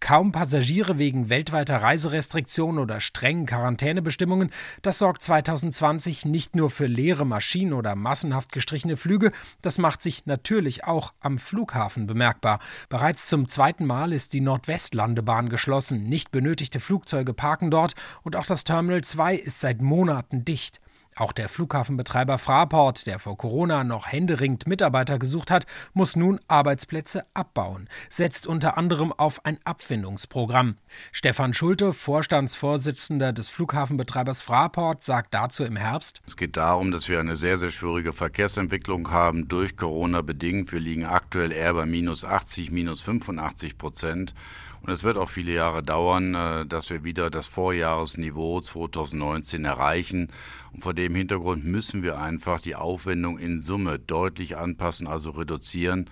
Kaum 0.00 0.32
Passagiere 0.32 0.98
wegen 0.98 1.28
weltweiter 1.28 1.82
Reiserestriktionen 1.82 2.80
oder 2.80 3.00
strengen 3.00 3.46
Quarantänebestimmungen, 3.46 4.50
das 4.82 4.98
sorgt 4.98 5.22
2020 5.22 6.24
nicht 6.24 6.56
nur 6.56 6.70
für 6.70 6.86
leere 6.86 7.24
Maschinen 7.24 7.72
oder 7.72 7.94
massenhaft 7.94 8.52
gestrichene 8.52 8.96
Flüge, 8.96 9.32
das 9.62 9.78
macht 9.78 10.02
sich 10.02 10.26
natürlich 10.26 10.84
auch 10.84 11.12
am 11.20 11.38
Flughafen 11.38 12.06
bemerkbar. 12.06 12.58
Bereits 12.88 13.26
zum 13.26 13.48
zweiten 13.48 13.86
Mal 13.86 14.12
ist 14.12 14.32
die 14.32 14.40
Nordwestlandebahn 14.40 15.48
geschlossen, 15.48 16.04
nicht 16.04 16.30
benötigte 16.30 16.80
Flugzeuge 16.80 17.34
parken 17.34 17.70
dort 17.70 17.94
und 18.22 18.36
auch 18.36 18.46
das 18.46 18.64
Terminal 18.64 19.02
2 19.02 19.34
ist 19.36 19.60
seit 19.60 19.82
Monaten 19.82 20.44
dicht. 20.44 20.80
Auch 21.18 21.32
der 21.32 21.48
Flughafenbetreiber 21.48 22.38
Fraport, 22.38 23.08
der 23.08 23.18
vor 23.18 23.36
Corona 23.36 23.82
noch 23.82 24.06
händeringend 24.06 24.68
Mitarbeiter 24.68 25.18
gesucht 25.18 25.50
hat, 25.50 25.66
muss 25.92 26.14
nun 26.14 26.38
Arbeitsplätze 26.46 27.24
abbauen, 27.34 27.88
setzt 28.08 28.46
unter 28.46 28.78
anderem 28.78 29.12
auf 29.12 29.44
ein 29.44 29.58
Abfindungsprogramm. 29.64 30.76
Stefan 31.10 31.54
Schulte, 31.54 31.92
Vorstandsvorsitzender 31.92 33.32
des 33.32 33.48
Flughafenbetreibers 33.48 34.42
Fraport, 34.42 35.02
sagt 35.02 35.34
dazu 35.34 35.64
im 35.64 35.74
Herbst: 35.74 36.20
Es 36.24 36.36
geht 36.36 36.56
darum, 36.56 36.92
dass 36.92 37.08
wir 37.08 37.18
eine 37.18 37.36
sehr, 37.36 37.58
sehr 37.58 37.70
schwierige 37.70 38.12
Verkehrsentwicklung 38.12 39.10
haben, 39.10 39.48
durch 39.48 39.76
Corona 39.76 40.22
bedingt. 40.22 40.72
Wir 40.72 40.80
liegen 40.80 41.04
aktuell 41.04 41.50
eher 41.50 41.74
bei 41.74 41.84
minus 41.84 42.24
80, 42.24 42.70
minus 42.70 43.00
85 43.00 43.76
Prozent. 43.76 44.34
Und 44.82 44.92
es 44.92 45.04
wird 45.04 45.16
auch 45.16 45.28
viele 45.28 45.52
Jahre 45.52 45.82
dauern, 45.82 46.34
äh, 46.34 46.66
dass 46.66 46.90
wir 46.90 47.04
wieder 47.04 47.30
das 47.30 47.46
Vorjahresniveau 47.46 48.60
2019 48.60 49.64
erreichen. 49.64 50.30
Und 50.72 50.82
vor 50.82 50.94
dem 50.94 51.14
Hintergrund 51.14 51.64
müssen 51.64 52.02
wir 52.02 52.18
einfach 52.18 52.60
die 52.60 52.76
Aufwendung 52.76 53.38
in 53.38 53.60
Summe 53.60 53.98
deutlich 53.98 54.56
anpassen, 54.56 55.06
also 55.06 55.30
reduzieren. 55.30 56.08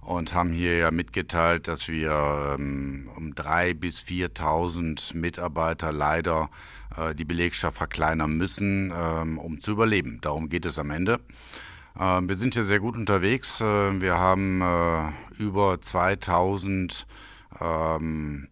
Und 0.00 0.32
haben 0.34 0.52
hier 0.52 0.78
ja 0.78 0.90
mitgeteilt, 0.90 1.68
dass 1.68 1.88
wir 1.88 2.56
ähm, 2.58 3.10
um 3.16 3.34
drei 3.34 3.74
bis 3.74 4.00
4.000 4.00 5.14
Mitarbeiter 5.14 5.92
leider 5.92 6.48
äh, 6.96 7.14
die 7.14 7.24
Belegschaft 7.24 7.76
verkleinern 7.76 8.36
müssen, 8.36 8.92
ähm, 8.94 9.38
um 9.38 9.60
zu 9.60 9.72
überleben. 9.72 10.18
Darum 10.22 10.48
geht 10.48 10.64
es 10.64 10.78
am 10.78 10.90
Ende. 10.90 11.20
Äh, 11.98 12.20
wir 12.22 12.36
sind 12.36 12.54
hier 12.54 12.64
sehr 12.64 12.80
gut 12.80 12.96
unterwegs. 12.96 13.60
Äh, 13.60 14.00
wir 14.00 14.16
haben 14.16 14.62
über 15.38 15.80
2000 15.80 17.06
ähm, 17.60 18.48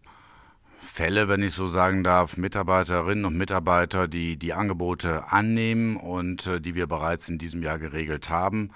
Fälle, 0.79 1.27
wenn 1.27 1.43
ich 1.43 1.53
so 1.53 1.67
sagen 1.67 2.03
darf, 2.03 2.37
Mitarbeiterinnen 2.37 3.25
und 3.25 3.37
Mitarbeiter, 3.37 4.07
die 4.07 4.37
die 4.37 4.53
Angebote 4.53 5.31
annehmen 5.31 5.97
und 5.97 6.47
äh, 6.47 6.59
die 6.59 6.75
wir 6.75 6.87
bereits 6.87 7.29
in 7.29 7.37
diesem 7.37 7.61
Jahr 7.61 7.79
geregelt 7.79 8.29
haben 8.29 8.71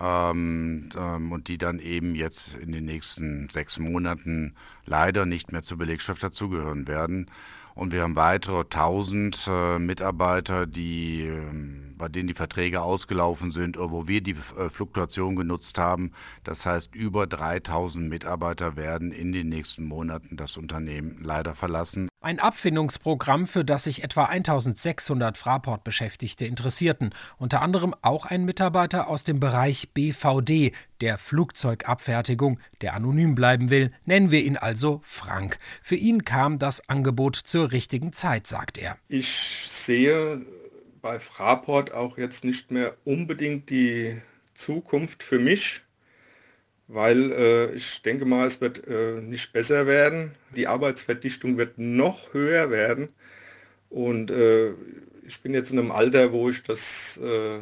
ähm, 0.00 0.90
ähm, 0.96 1.32
und 1.32 1.48
die 1.48 1.58
dann 1.58 1.78
eben 1.78 2.14
jetzt 2.14 2.54
in 2.54 2.72
den 2.72 2.84
nächsten 2.84 3.48
sechs 3.50 3.78
Monaten 3.78 4.54
leider 4.84 5.26
nicht 5.26 5.52
mehr 5.52 5.62
zur 5.62 5.78
Belegschaft 5.78 6.22
dazugehören 6.22 6.86
werden. 6.86 7.30
Und 7.74 7.92
wir 7.92 8.02
haben 8.02 8.16
weitere 8.16 8.60
1000 8.60 9.46
äh, 9.48 9.78
Mitarbeiter, 9.78 10.66
die, 10.66 11.22
äh, 11.22 11.42
bei 11.98 12.08
denen 12.08 12.28
die 12.28 12.34
Verträge 12.34 12.80
ausgelaufen 12.80 13.50
sind 13.50 13.76
oder 13.76 13.90
wo 13.90 14.08
wir 14.08 14.22
die 14.22 14.36
äh, 14.56 14.70
Fluktuation 14.70 15.36
genutzt 15.36 15.78
haben. 15.78 16.12
Das 16.44 16.64
heißt, 16.64 16.94
über 16.94 17.26
3000 17.26 18.08
Mitarbeiter 18.08 18.76
werden 18.76 19.12
in 19.12 19.32
den 19.32 19.48
nächsten 19.48 19.84
Monaten 19.84 20.36
das 20.36 20.56
Unternehmen 20.56 21.18
leider 21.22 21.54
verlassen. 21.54 22.08
Ein 22.20 22.40
Abfindungsprogramm, 22.40 23.46
für 23.46 23.64
das 23.64 23.84
sich 23.84 24.02
etwa 24.02 24.24
1600 24.24 25.38
Fraport-Beschäftigte 25.38 26.46
interessierten, 26.46 27.10
unter 27.38 27.62
anderem 27.62 27.94
auch 28.02 28.26
ein 28.26 28.44
Mitarbeiter 28.44 29.06
aus 29.06 29.22
dem 29.22 29.38
Bereich 29.38 29.90
BVD, 29.94 30.72
der 31.00 31.16
Flugzeugabfertigung, 31.16 32.58
der 32.80 32.94
anonym 32.94 33.36
bleiben 33.36 33.70
will, 33.70 33.92
nennen 34.04 34.32
wir 34.32 34.42
ihn 34.42 34.56
also 34.56 35.00
Frank. 35.04 35.58
Für 35.80 35.94
ihn 35.94 36.24
kam 36.24 36.58
das 36.58 36.88
Angebot 36.88 37.36
zur 37.36 37.70
richtigen 37.70 38.12
Zeit, 38.12 38.48
sagt 38.48 38.78
er. 38.78 38.96
Ich 39.08 39.28
sehe 39.28 40.44
bei 41.00 41.20
Fraport 41.20 41.92
auch 41.92 42.18
jetzt 42.18 42.44
nicht 42.44 42.70
mehr 42.70 42.96
unbedingt 43.04 43.70
die 43.70 44.20
Zukunft 44.54 45.22
für 45.22 45.38
mich 45.38 45.82
weil 46.88 47.32
äh, 47.32 47.72
ich 47.74 48.02
denke 48.02 48.24
mal, 48.24 48.46
es 48.46 48.60
wird 48.60 48.86
äh, 48.88 49.20
nicht 49.20 49.52
besser 49.52 49.86
werden. 49.86 50.34
Die 50.56 50.66
Arbeitsverdichtung 50.66 51.58
wird 51.58 51.78
noch 51.78 52.32
höher 52.32 52.70
werden. 52.70 53.10
Und 53.90 54.30
äh, 54.30 54.72
ich 55.26 55.42
bin 55.42 55.54
jetzt 55.54 55.70
in 55.70 55.78
einem 55.78 55.92
Alter, 55.92 56.32
wo 56.32 56.48
ich 56.48 56.62
das 56.62 57.18
äh, 57.22 57.60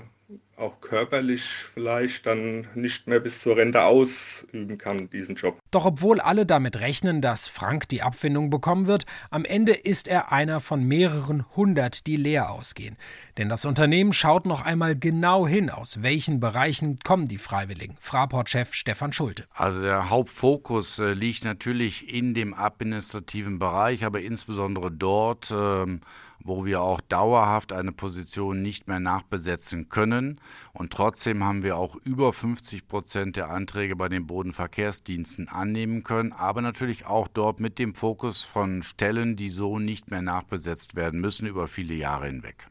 auch 0.57 0.81
körperlich 0.81 1.43
vielleicht 1.43 2.27
dann 2.27 2.67
nicht 2.75 3.07
mehr 3.07 3.21
bis 3.21 3.41
zur 3.41 3.57
Rente 3.57 3.83
ausüben 3.83 4.79
kann, 4.79 5.11
diesen 5.11 5.35
Job. 5.35 5.59
Doch 5.71 5.85
obwohl 5.85 6.21
alle 6.21 6.47
damit 6.47 6.81
rechnen, 6.81 7.21
dass 7.21 7.49
Frank 7.49 7.89
die 7.89 8.03
Abfindung 8.03 8.51
bekommen 8.51 8.87
wird, 8.87 9.05
am 9.31 9.45
Ende 9.45 9.73
ist 9.73 10.09
er 10.09 10.33
einer 10.33 10.61
von 10.61 10.83
mehreren 10.83 11.45
hundert, 11.55 12.07
die 12.07 12.17
leer 12.17 12.51
ausgehen. 12.51 12.97
Denn 13.39 13.49
das 13.49 13.65
Unternehmen 13.65 14.13
schaut 14.13 14.47
noch 14.47 14.65
einmal 14.65 14.97
genau 14.97 15.47
hin, 15.47 15.69
aus 15.71 16.03
welchen 16.03 16.41
Bereichen 16.41 16.97
kommen 17.05 17.29
die 17.29 17.39
Freiwilligen. 17.39 17.97
Fraport-Chef 18.01 18.73
Stefan 18.73 19.13
Schulte. 19.13 19.45
Also 19.53 19.83
der 19.83 20.11
Hauptfokus 20.11 20.99
äh, 20.99 21.13
liegt 21.13 21.45
natürlich 21.45 22.13
in 22.13 22.35
dem 22.35 22.55
administrativen 22.55 23.59
Bereich, 23.59 24.05
aber 24.05 24.23
insbesondere 24.23 24.91
dort, 24.91 25.51
ähm, 25.51 26.01
wo 26.43 26.65
wir 26.65 26.81
auch 26.81 27.01
dauerhaft 27.01 27.73
eine 27.73 27.93
Position 27.93 28.63
nicht 28.63 28.89
mehr 28.89 29.01
nachbesetzen 29.01 29.89
können. 29.89 30.41
Und 30.73 30.93
trotzdem 30.93 31.45
haben 31.45 31.63
wir 31.63 31.77
auch 31.77 31.97
über 31.97 32.33
50 32.33 32.87
Prozent 32.89 33.37
der 33.37 33.51
Anträge 33.51 33.97
bei 33.97 34.09
den 34.09 34.27
Bodenverkehrsdiensten 34.27 35.49
annehmen 35.49 36.05
können, 36.05 36.33
aber 36.33 36.63
natürlich 36.63 37.07
auch 37.07 37.29
dort 37.29 37.61
mit 37.61 37.79
dem 37.79 37.95
Fokus 37.95 38.45
von 38.45 38.83
Stellen, 38.83 39.37
die 39.37 39.51
so 39.51 39.79
nicht 39.79 40.11
mehr 40.11 40.23
nachbesetzt 40.23 40.95
werden 40.95 41.21
müssen 41.21 41.47
über 41.47 41.69
viele 41.69 41.95
Jahre 41.95 42.27
hinweg. 42.27 42.67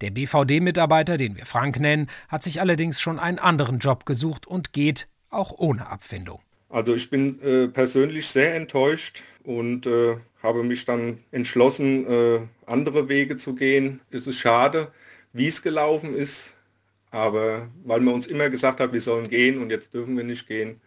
Der 0.00 0.10
BVD-Mitarbeiter, 0.10 1.16
den 1.16 1.36
wir 1.36 1.46
Frank 1.46 1.80
nennen, 1.80 2.06
hat 2.28 2.42
sich 2.44 2.60
allerdings 2.60 3.00
schon 3.00 3.18
einen 3.18 3.38
anderen 3.38 3.78
Job 3.78 4.06
gesucht 4.06 4.46
und 4.46 4.72
geht 4.72 5.08
auch 5.28 5.52
ohne 5.58 5.88
Abfindung. 5.88 6.40
Also 6.68 6.94
ich 6.94 7.08
bin 7.10 7.40
äh, 7.40 7.68
persönlich 7.68 8.26
sehr 8.26 8.54
enttäuscht 8.54 9.22
und 9.44 9.86
äh, 9.86 10.16
habe 10.42 10.62
mich 10.62 10.84
dann 10.84 11.20
entschlossen, 11.30 12.06
äh, 12.06 12.40
andere 12.66 13.08
Wege 13.08 13.36
zu 13.36 13.54
gehen. 13.54 14.00
Es 14.10 14.26
ist 14.26 14.38
schade, 14.38 14.92
wie 15.32 15.46
es 15.46 15.62
gelaufen 15.62 16.14
ist, 16.14 16.54
aber 17.10 17.68
weil 17.84 18.00
man 18.00 18.14
uns 18.14 18.26
immer 18.26 18.50
gesagt 18.50 18.80
hat, 18.80 18.92
wir 18.92 19.00
sollen 19.00 19.28
gehen 19.28 19.58
und 19.58 19.70
jetzt 19.70 19.94
dürfen 19.94 20.16
wir 20.16 20.24
nicht 20.24 20.46
gehen. 20.46 20.80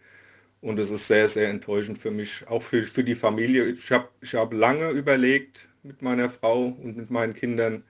Und 0.60 0.78
es 0.78 0.90
ist 0.92 1.08
sehr, 1.08 1.28
sehr 1.28 1.48
enttäuschend 1.48 1.98
für 1.98 2.12
mich, 2.12 2.46
auch 2.48 2.62
für, 2.62 2.84
für 2.84 3.04
die 3.04 3.16
Familie. 3.16 3.66
Ich 3.66 3.90
habe 3.90 4.08
ich 4.20 4.34
hab 4.34 4.52
lange 4.52 4.90
überlegt 4.90 5.68
mit 5.82 6.02
meiner 6.02 6.30
Frau 6.30 6.66
und 6.66 6.96
mit 6.96 7.10
meinen 7.10 7.34
Kindern, 7.34 7.84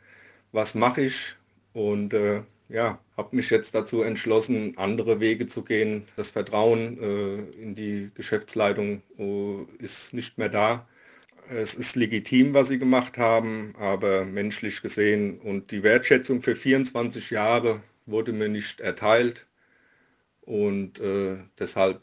was 0.52 0.74
mache 0.74 1.02
ich. 1.02 1.36
Und 1.74 2.14
äh, 2.14 2.42
ja, 2.72 2.98
habe 3.16 3.36
mich 3.36 3.50
jetzt 3.50 3.74
dazu 3.74 4.02
entschlossen, 4.02 4.74
andere 4.78 5.20
Wege 5.20 5.46
zu 5.46 5.62
gehen. 5.62 6.04
Das 6.16 6.30
Vertrauen 6.30 6.98
äh, 6.98 7.62
in 7.62 7.74
die 7.74 8.10
Geschäftsleitung 8.14 9.02
äh, 9.18 9.82
ist 9.82 10.14
nicht 10.14 10.38
mehr 10.38 10.48
da. 10.48 10.88
Es 11.50 11.74
ist 11.74 11.96
legitim, 11.96 12.54
was 12.54 12.68
sie 12.68 12.78
gemacht 12.78 13.18
haben, 13.18 13.74
aber 13.78 14.24
menschlich 14.24 14.80
gesehen 14.80 15.38
und 15.40 15.70
die 15.70 15.82
Wertschätzung 15.82 16.40
für 16.40 16.56
24 16.56 17.30
Jahre 17.30 17.82
wurde 18.06 18.32
mir 18.32 18.48
nicht 18.48 18.80
erteilt 18.80 19.46
und 20.40 20.98
äh, 21.00 21.36
deshalb 21.58 22.00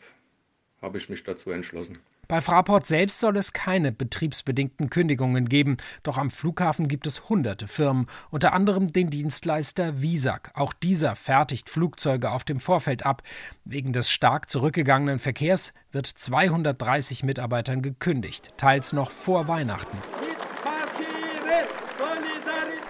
habe 0.81 0.97
ich 0.97 1.09
mich 1.09 1.23
dazu 1.23 1.51
entschlossen. 1.51 1.99
Bei 2.29 2.41
Fraport 2.41 2.85
selbst 2.85 3.19
soll 3.19 3.37
es 3.37 3.53
keine 3.53 3.91
betriebsbedingten 3.91 4.91
Kündigungen 4.91 5.49
geben, 5.49 5.77
doch 6.03 6.19
am 6.19 6.29
Flughafen 6.29 6.87
gibt 6.87 7.07
es 7.07 7.27
hunderte 7.27 7.67
Firmen, 7.67 8.05
unter 8.29 8.53
anderem 8.53 8.87
den 8.87 9.09
Dienstleister 9.09 10.03
Visag. 10.03 10.51
Auch 10.53 10.71
dieser 10.73 11.15
fertigt 11.15 11.71
Flugzeuge 11.71 12.29
auf 12.29 12.43
dem 12.43 12.59
Vorfeld 12.59 13.03
ab. 13.03 13.23
Wegen 13.65 13.93
des 13.93 14.11
stark 14.11 14.47
zurückgegangenen 14.47 15.17
Verkehrs 15.17 15.73
wird 15.91 16.05
230 16.05 17.23
Mitarbeitern 17.23 17.81
gekündigt, 17.81 18.55
teils 18.57 18.93
noch 18.93 19.09
vor 19.09 19.47
Weihnachten. 19.47 19.97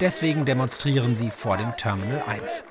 Deswegen 0.01 0.43
demonstrieren 0.43 1.15
sie 1.15 1.31
vor 1.31 1.55
dem 1.55 1.77
Terminal 1.77 2.23
1. 2.27 2.61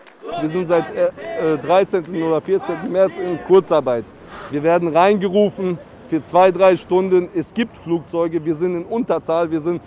Wir 0.42 0.48
sind 0.50 0.66
seit 0.66 0.84
äh, 0.94 1.56
13. 1.56 2.22
oder 2.22 2.42
14. 2.42 2.92
März 2.92 3.16
in 3.16 3.38
Kurzarbeit. 3.46 4.04
Wir 4.50 4.62
werden 4.62 4.88
reingerufen, 4.94 5.78
für 6.08 6.22
zwei, 6.22 6.50
drei 6.50 6.76
Stunden. 6.76 7.28
Es 7.34 7.54
gibt 7.54 7.76
Flugzeuge, 7.76 8.44
wir 8.44 8.54
sind 8.54 8.74
in 8.74 8.84
Unterzahl, 8.84 9.50
wir 9.50 9.60
sind 9.60 9.80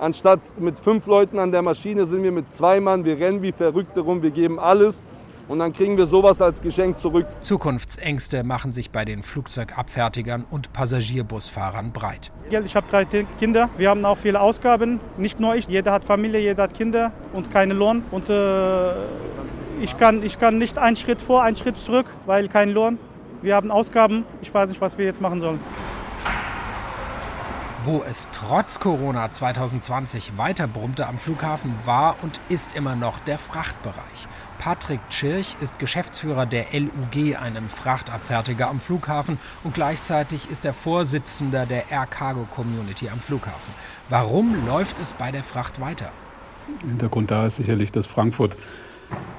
anstatt 0.00 0.40
mit 0.58 0.78
fünf 0.78 1.06
Leuten 1.06 1.38
an 1.38 1.52
der 1.52 1.62
Maschine 1.62 2.04
sind 2.06 2.22
wir 2.22 2.32
mit 2.32 2.50
zwei 2.50 2.80
Mann, 2.80 3.04
wir 3.04 3.18
rennen 3.18 3.42
wie 3.42 3.52
Verrückte 3.52 4.00
rum, 4.00 4.22
wir 4.22 4.30
geben 4.30 4.58
alles. 4.58 5.02
und 5.48 5.60
dann 5.60 5.72
kriegen 5.72 5.96
wir 5.96 6.06
sowas 6.06 6.42
als 6.42 6.60
Geschenk 6.60 6.98
zurück. 6.98 7.26
Zukunftsängste 7.40 8.42
machen 8.42 8.72
sich 8.72 8.90
bei 8.90 9.04
den 9.04 9.22
Flugzeugabfertigern 9.22 10.44
und 10.50 10.72
Passagierbusfahrern 10.72 11.92
breit. 11.92 12.32
Ich 12.64 12.74
habe 12.74 12.86
drei 12.90 13.04
Kinder, 13.38 13.68
wir 13.76 13.90
haben 13.90 14.04
auch 14.04 14.18
viele 14.18 14.40
Ausgaben, 14.40 15.00
nicht 15.16 15.38
nur 15.40 15.54
ich, 15.54 15.68
jeder 15.68 15.92
hat 15.92 16.04
Familie, 16.04 16.40
jeder 16.40 16.64
hat 16.64 16.74
Kinder 16.74 17.12
und 17.32 17.50
keinen 17.50 17.78
Lohn. 17.78 18.02
Und 18.10 18.28
äh, 18.28 18.92
ich, 19.80 19.96
kann, 19.96 20.22
ich 20.22 20.38
kann 20.38 20.58
nicht 20.58 20.78
einen 20.78 20.96
Schritt 20.96 21.22
vor, 21.22 21.42
einen 21.42 21.56
Schritt 21.56 21.78
zurück, 21.78 22.06
weil 22.26 22.48
kein 22.48 22.70
Lohn. 22.70 22.98
Wir 23.46 23.54
haben 23.54 23.70
Ausgaben, 23.70 24.24
ich 24.42 24.52
weiß 24.52 24.68
nicht, 24.70 24.80
was 24.80 24.98
wir 24.98 25.04
jetzt 25.04 25.20
machen 25.20 25.40
sollen. 25.40 25.60
Wo 27.84 28.02
es 28.02 28.26
trotz 28.32 28.80
Corona 28.80 29.30
2020 29.30 30.36
weiter 30.36 30.66
brummte 30.66 31.06
am 31.06 31.16
Flughafen, 31.16 31.72
war 31.84 32.16
und 32.24 32.40
ist 32.48 32.74
immer 32.74 32.96
noch 32.96 33.20
der 33.20 33.38
Frachtbereich. 33.38 34.26
Patrick 34.58 34.98
Tschirch 35.10 35.56
ist 35.60 35.78
Geschäftsführer 35.78 36.44
der 36.44 36.66
LUG, 36.72 37.36
einem 37.40 37.68
Frachtabfertiger 37.68 38.68
am 38.68 38.80
Flughafen, 38.80 39.38
und 39.62 39.74
gleichzeitig 39.74 40.50
ist 40.50 40.64
er 40.64 40.72
Vorsitzender 40.72 41.66
der 41.66 41.88
Air 41.92 42.06
Cargo 42.06 42.48
Community 42.52 43.08
am 43.08 43.20
Flughafen. 43.20 43.72
Warum 44.08 44.66
läuft 44.66 44.98
es 44.98 45.14
bei 45.14 45.30
der 45.30 45.44
Fracht 45.44 45.80
weiter? 45.80 46.10
Hintergrund 46.80 47.30
da 47.30 47.46
ist 47.46 47.54
sicherlich, 47.58 47.92
dass 47.92 48.08
Frankfurt 48.08 48.56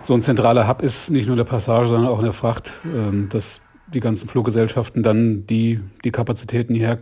so 0.02 0.14
ein 0.14 0.22
zentraler 0.22 0.66
Hub 0.66 0.82
ist, 0.82 1.10
nicht 1.10 1.28
nur 1.28 1.36
der 1.36 1.44
Passage, 1.44 1.90
sondern 1.90 2.10
auch 2.10 2.20
in 2.20 2.24
der 2.24 2.32
Fracht, 2.32 2.72
ähm, 2.86 3.28
dass 3.28 3.60
die 3.94 4.00
ganzen 4.00 4.28
Fluggesellschaften 4.28 5.04
dann 5.04 5.46
die, 5.48 5.80
die 6.04 6.12
Kapazitäten 6.12 6.76
hierher 6.76 7.00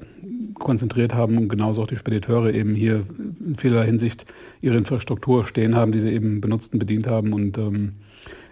konzentriert 0.56 1.13
haben 1.13 1.38
und 1.38 1.50
genauso 1.50 1.84
auch 1.84 1.88
die 1.88 1.98
Spediteure 1.98 2.54
eben 2.54 2.75
hier 2.75 3.06
in 3.46 3.56
vieler 3.56 3.84
Hinsicht 3.84 4.25
ihre 4.62 4.77
Infrastruktur 4.77 5.46
stehen 5.46 5.75
haben, 5.75 5.92
die 5.92 6.00
sie 6.00 6.12
eben 6.12 6.42
benutzt 6.42 6.74
und 6.74 6.80
bedient 6.80 7.08
haben. 7.08 7.34
Und 7.34 7.58
ähm, 7.58 7.94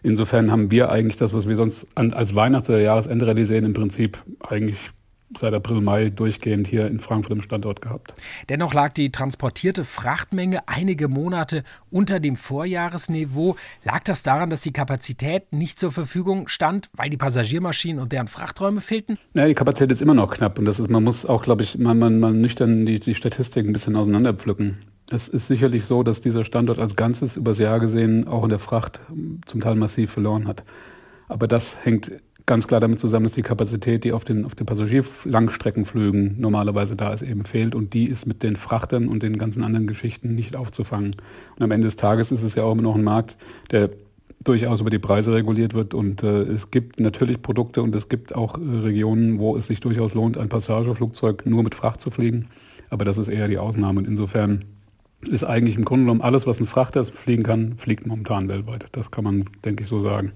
insofern 0.01 0.51
haben 0.51 0.69
wir 0.69 0.91
eigentlich 0.91 1.15
das, 1.15 1.33
was 1.33 1.47
wir 1.47 1.55
sonst 1.55 1.87
an, 1.95 2.13
als 2.13 2.35
Weihnachts- 2.35 2.69
oder 2.69 2.81
Jahresende 2.81 3.45
sehen, 3.45 3.65
im 3.65 3.73
Prinzip 3.73 4.17
eigentlich 4.41 4.91
seit 5.37 5.53
April, 5.53 5.81
Mai 5.81 6.09
durchgehend 6.09 6.67
hier 6.67 6.87
in 6.87 6.99
Frankfurt 6.99 7.33
im 7.33 7.41
Standort 7.41 7.81
gehabt. 7.81 8.13
Dennoch 8.49 8.73
lag 8.73 8.93
die 8.93 9.11
transportierte 9.11 9.83
Frachtmenge 9.83 10.67
einige 10.67 11.07
Monate 11.07 11.63
unter 11.89 12.19
dem 12.19 12.35
Vorjahresniveau. 12.35 13.55
Lag 13.83 14.03
das 14.03 14.23
daran, 14.23 14.49
dass 14.49 14.61
die 14.61 14.73
Kapazität 14.73 15.51
nicht 15.51 15.79
zur 15.79 15.91
Verfügung 15.91 16.47
stand, 16.47 16.89
weil 16.93 17.09
die 17.09 17.17
Passagiermaschinen 17.17 18.01
und 18.01 18.11
deren 18.11 18.27
Frachträume 18.27 18.81
fehlten? 18.81 19.17
Ja, 19.33 19.47
die 19.47 19.53
Kapazität 19.53 19.91
ist 19.91 20.01
immer 20.01 20.13
noch 20.13 20.29
knapp 20.31 20.59
und 20.59 20.65
das 20.65 20.79
ist, 20.79 20.89
man 20.89 21.03
muss 21.03 21.25
auch, 21.25 21.43
glaube 21.43 21.63
ich, 21.63 21.77
man, 21.77 21.99
man, 21.99 22.19
man 22.19 22.41
nüchtern 22.41 22.85
die, 22.85 22.99
die 22.99 23.15
Statistik 23.15 23.65
ein 23.65 23.73
bisschen 23.73 23.95
auseinanderpflücken. 23.95 24.77
Es 25.09 25.27
ist 25.27 25.47
sicherlich 25.47 25.85
so, 25.85 26.03
dass 26.03 26.21
dieser 26.21 26.45
Standort 26.45 26.79
als 26.79 26.95
Ganzes 26.95 27.37
übers 27.37 27.59
Jahr 27.59 27.79
gesehen 27.79 28.27
auch 28.27 28.43
in 28.43 28.49
der 28.49 28.59
Fracht 28.59 28.99
zum 29.45 29.61
Teil 29.61 29.75
massiv 29.75 30.11
verloren 30.11 30.47
hat. 30.47 30.63
Aber 31.27 31.47
das 31.47 31.77
hängt 31.83 32.11
ganz 32.45 32.67
klar 32.67 32.79
damit 32.79 33.00
zusammen, 33.00 33.25
dass 33.25 33.33
die 33.33 33.41
Kapazität, 33.41 34.03
die 34.03 34.12
auf 34.12 34.25
den, 34.25 34.45
auf 34.45 34.55
den 34.55 34.65
Passagierlangstreckenflügen 34.65 36.39
normalerweise 36.39 36.95
da 36.95 37.13
ist, 37.13 37.21
eben 37.21 37.45
fehlt. 37.45 37.75
Und 37.75 37.93
die 37.93 38.05
ist 38.05 38.25
mit 38.25 38.43
den 38.43 38.55
Frachtern 38.55 39.07
und 39.07 39.23
den 39.23 39.38
ganzen 39.38 39.63
anderen 39.63 39.88
Geschichten 39.88 40.35
nicht 40.35 40.55
aufzufangen. 40.55 41.15
Und 41.55 41.63
am 41.63 41.71
Ende 41.71 41.88
des 41.88 41.95
Tages 41.95 42.31
ist 42.31 42.43
es 42.43 42.55
ja 42.55 42.63
auch 42.63 42.73
immer 42.73 42.81
noch 42.81 42.95
ein 42.95 43.03
Markt, 43.03 43.38
der 43.71 43.91
durchaus 44.43 44.81
über 44.81 44.89
die 44.89 45.00
Preise 45.00 45.33
reguliert 45.33 45.73
wird. 45.73 45.93
Und 45.93 46.23
äh, 46.23 46.41
es 46.43 46.69
gibt 46.69 47.00
natürlich 47.00 47.41
Produkte 47.41 47.81
und 47.81 47.95
es 47.95 48.09
gibt 48.09 48.35
auch 48.35 48.57
äh, 48.57 48.79
Regionen, 48.79 49.39
wo 49.39 49.55
es 49.55 49.67
sich 49.67 49.79
durchaus 49.79 50.13
lohnt, 50.13 50.38
ein 50.38 50.50
Passageflugzeug 50.50 51.45
nur 51.45 51.63
mit 51.63 51.75
Fracht 51.75 52.01
zu 52.01 52.12
fliegen. 52.12 52.50
Aber 52.89 53.05
das 53.05 53.17
ist 53.17 53.29
eher 53.29 53.47
die 53.47 53.57
Ausnahme. 53.57 54.00
Und 54.00 54.07
insofern 54.07 54.65
ist 55.21 55.45
eigentlich 55.45 55.77
im 55.77 55.85
Grunde 55.85 56.03
genommen 56.03 56.21
alles, 56.21 56.45
was 56.45 56.59
ein 56.59 56.65
Frachter 56.65 57.05
fliegen 57.05 57.43
kann, 57.43 57.77
fliegt 57.77 58.05
momentan 58.05 58.50
weltweit. 58.50 58.88
Das 58.91 59.12
kann 59.12 59.23
man, 59.23 59.50
denke 59.63 59.83
ich, 59.83 59.89
so 59.89 60.01
sagen. 60.01 60.33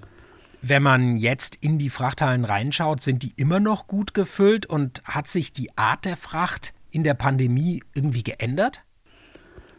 Wenn 0.60 0.82
man 0.82 1.16
jetzt 1.16 1.56
in 1.60 1.78
die 1.78 1.90
Frachthallen 1.90 2.44
reinschaut, 2.44 3.00
sind 3.00 3.22
die 3.22 3.32
immer 3.36 3.60
noch 3.60 3.86
gut 3.86 4.12
gefüllt 4.12 4.66
und 4.66 5.02
hat 5.04 5.28
sich 5.28 5.52
die 5.52 5.76
Art 5.76 6.04
der 6.04 6.16
Fracht 6.16 6.74
in 6.90 7.04
der 7.04 7.14
Pandemie 7.14 7.82
irgendwie 7.94 8.24
geändert? 8.24 8.82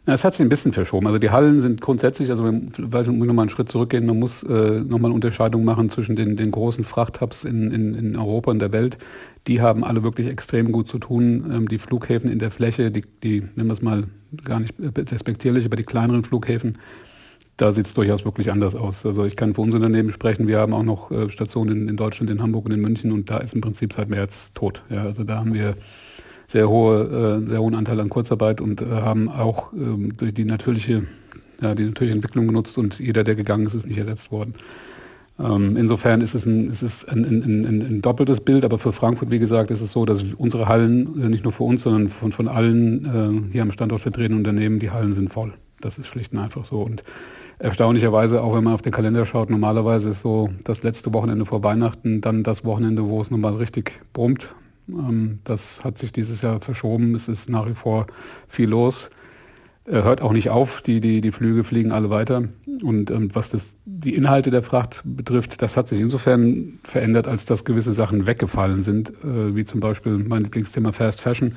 Es 0.05 0.23
hat 0.23 0.33
sich 0.33 0.45
ein 0.45 0.49
bisschen 0.49 0.73
verschoben. 0.73 1.05
Also 1.05 1.19
die 1.19 1.29
Hallen 1.29 1.59
sind 1.59 1.81
grundsätzlich, 1.81 2.31
also 2.31 2.43
weil 2.43 3.05
wir 3.05 3.13
nochmal 3.13 3.43
einen 3.43 3.49
Schritt 3.49 3.69
zurückgehen, 3.69 4.05
man 4.05 4.17
muss 4.17 4.41
äh, 4.43 4.79
nochmal 4.79 5.09
eine 5.09 5.13
Unterscheidung 5.13 5.63
machen 5.65 5.89
zwischen 5.89 6.15
den, 6.15 6.35
den 6.35 6.51
großen 6.51 6.83
Frachthubs 6.83 7.43
in, 7.43 7.71
in, 7.71 7.93
in 7.93 8.15
Europa 8.15 8.49
und 8.49 8.59
der 8.59 8.71
Welt. 8.71 8.97
Die 9.47 9.61
haben 9.61 9.83
alle 9.83 10.03
wirklich 10.03 10.27
extrem 10.27 10.71
gut 10.71 10.87
zu 10.87 10.97
tun. 10.97 11.51
Ähm, 11.53 11.67
die 11.67 11.77
Flughäfen 11.77 12.31
in 12.31 12.39
der 12.39 12.49
Fläche, 12.49 12.89
die, 12.89 13.03
die 13.23 13.41
nennen 13.41 13.69
wir 13.69 13.73
es 13.73 13.81
mal 13.81 14.05
gar 14.43 14.59
nicht 14.59 14.73
respektierlich, 14.79 15.65
aber 15.65 15.75
die 15.75 15.83
kleineren 15.83 16.23
Flughäfen, 16.23 16.77
da 17.59 17.73
sieht 17.73 17.87
es 17.87 17.93
durchaus 17.93 18.23
wirklich 18.23 18.51
anders 18.51 18.73
aus. 18.73 19.05
Also 19.05 19.25
ich 19.25 19.35
kann 19.35 19.53
für 19.53 19.61
unser 19.61 19.77
Unternehmen 19.77 20.11
sprechen, 20.11 20.47
wir 20.47 20.59
haben 20.59 20.73
auch 20.73 20.83
noch 20.83 21.11
äh, 21.11 21.29
Stationen 21.29 21.89
in, 21.89 21.97
Deutschland, 21.97 22.29
in 22.29 22.41
Hamburg 22.41 22.65
und 22.65 22.71
in 22.71 22.79
München 22.79 23.11
und 23.11 23.29
da 23.29 23.37
ist 23.37 23.53
im 23.53 23.61
Prinzip 23.61 23.91
seit 23.91 24.09
März 24.09 24.51
tot. 24.53 24.81
Ja, 24.89 25.03
also 25.03 25.25
da 25.25 25.39
haben 25.39 25.53
wir 25.53 25.75
sehr 26.47 26.69
hohe, 26.69 27.41
äh, 27.43 27.49
sehr 27.49 27.59
hohen 27.59 27.75
Anteil 27.75 27.99
an 27.99 28.09
Kurzarbeit 28.09 28.61
und 28.61 28.81
äh, 28.81 28.85
haben 28.85 29.27
auch 29.27 29.73
ähm, 29.73 30.13
durch 30.15 30.33
die 30.33 30.45
natürliche, 30.45 31.03
ja, 31.61 31.75
die 31.75 31.83
natürliche 31.83 32.15
Entwicklung 32.15 32.47
genutzt 32.47 32.77
und 32.77 32.97
jeder, 32.97 33.25
der 33.25 33.35
gegangen 33.35 33.67
ist, 33.67 33.73
ist 33.73 33.87
nicht 33.87 33.97
ersetzt 33.97 34.31
worden. 34.31 34.53
Ähm, 35.37 35.75
insofern 35.75 36.21
ist 36.21 36.35
es, 36.35 36.45
ein, 36.45 36.69
ist 36.69 36.81
es 36.81 37.03
ein, 37.05 37.25
ein, 37.25 37.65
ein, 37.65 38.01
doppeltes 38.01 38.39
Bild, 38.39 38.63
aber 38.63 38.79
für 38.79 38.93
Frankfurt, 38.93 39.31
wie 39.31 39.39
gesagt, 39.39 39.69
ist 39.69 39.81
es 39.81 39.91
so, 39.91 40.05
dass 40.05 40.23
unsere 40.37 40.69
Hallen, 40.69 41.29
nicht 41.29 41.43
nur 41.43 41.51
für 41.51 41.63
uns, 41.63 41.83
sondern 41.83 42.07
von, 42.07 42.31
von 42.31 42.47
allen 42.47 43.49
hier 43.53 43.61
am 43.61 43.71
Standort 43.71 44.01
vertretenen 44.01 44.39
Unternehmen, 44.39 44.79
die 44.79 44.91
Hallen 44.91 45.13
sind 45.13 45.31
voll. 45.31 45.53
Das 45.79 45.97
ist 45.97 46.07
schlicht 46.07 46.33
und 46.33 46.39
einfach 46.39 46.65
so. 46.65 46.81
Und 46.81 47.03
erstaunlicherweise, 47.59 48.41
auch 48.41 48.55
wenn 48.55 48.63
man 48.63 48.73
auf 48.73 48.81
den 48.81 48.91
Kalender 48.91 49.25
schaut, 49.25 49.49
normalerweise 49.49 50.09
ist 50.09 50.21
so 50.21 50.49
das 50.63 50.81
letzte 50.83 51.13
Wochenende 51.13 51.45
vor 51.45 51.63
Weihnachten 51.63 52.21
dann 52.21 52.43
das 52.43 52.65
Wochenende, 52.65 53.05
wo 53.05 53.21
es 53.21 53.29
nochmal 53.29 53.55
richtig 53.55 54.01
brummt. 54.13 54.55
Ähm, 54.89 55.39
das 55.43 55.83
hat 55.83 55.97
sich 55.97 56.11
dieses 56.11 56.41
Jahr 56.41 56.61
verschoben. 56.61 57.13
Es 57.15 57.27
ist 57.27 57.49
nach 57.49 57.67
wie 57.67 57.73
vor 57.73 58.07
viel 58.47 58.69
los. 58.69 59.09
Hört 59.85 60.21
auch 60.21 60.33
nicht 60.33 60.51
auf, 60.51 60.83
die, 60.83 61.01
die, 61.01 61.19
die 61.19 61.31
Flüge 61.31 61.63
fliegen 61.63 61.91
alle 61.91 62.09
weiter. 62.11 62.43
Und 62.83 63.09
ähm, 63.09 63.33
was 63.33 63.49
das, 63.49 63.75
die 63.85 64.13
Inhalte 64.13 64.51
der 64.51 64.61
Fracht 64.61 65.01
betrifft, 65.03 65.61
das 65.61 65.77
hat 65.77 65.87
sich 65.87 65.99
insofern 65.99 66.79
verändert, 66.83 67.27
als 67.27 67.45
dass 67.45 67.65
gewisse 67.65 67.91
Sachen 67.91 68.27
weggefallen 68.27 68.83
sind, 68.83 69.09
äh, 69.09 69.55
wie 69.55 69.65
zum 69.65 69.79
Beispiel 69.79 70.17
mein 70.19 70.43
Lieblingsthema 70.43 70.91
Fast 70.91 71.21
Fashion 71.21 71.55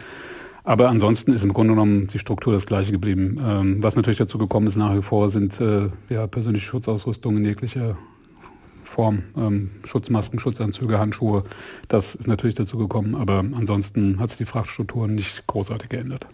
aber 0.64 0.88
ansonsten 0.88 1.32
ist 1.32 1.42
im 1.42 1.52
Grunde 1.52 1.74
genommen 1.74 2.06
die 2.06 2.18
Struktur 2.18 2.52
das 2.52 2.66
gleiche 2.66 2.92
geblieben. 2.92 3.38
Ähm, 3.44 3.82
was 3.82 3.96
natürlich 3.96 4.18
dazu 4.18 4.38
gekommen 4.38 4.66
ist 4.66 4.76
nach 4.76 4.94
wie 4.94 5.02
vor, 5.02 5.28
sind 5.30 5.60
äh, 5.60 5.88
ja, 6.08 6.26
persönliche 6.26 6.66
Schutzausrüstung 6.66 7.36
in 7.36 7.44
jeglicher 7.44 7.96
Form. 8.84 9.24
Ähm, 9.36 9.70
Schutzmasken, 9.84 10.38
Schutzanzüge, 10.38 10.98
Handschuhe. 10.98 11.44
Das 11.88 12.14
ist 12.14 12.28
natürlich 12.28 12.54
dazu 12.54 12.78
gekommen. 12.78 13.14
Aber 13.14 13.38
ansonsten 13.38 14.20
hat 14.20 14.30
sich 14.30 14.38
die 14.38 14.44
Frachtstruktur 14.44 15.08
nicht 15.08 15.46
großartig 15.46 15.88
geändert. 15.88 16.26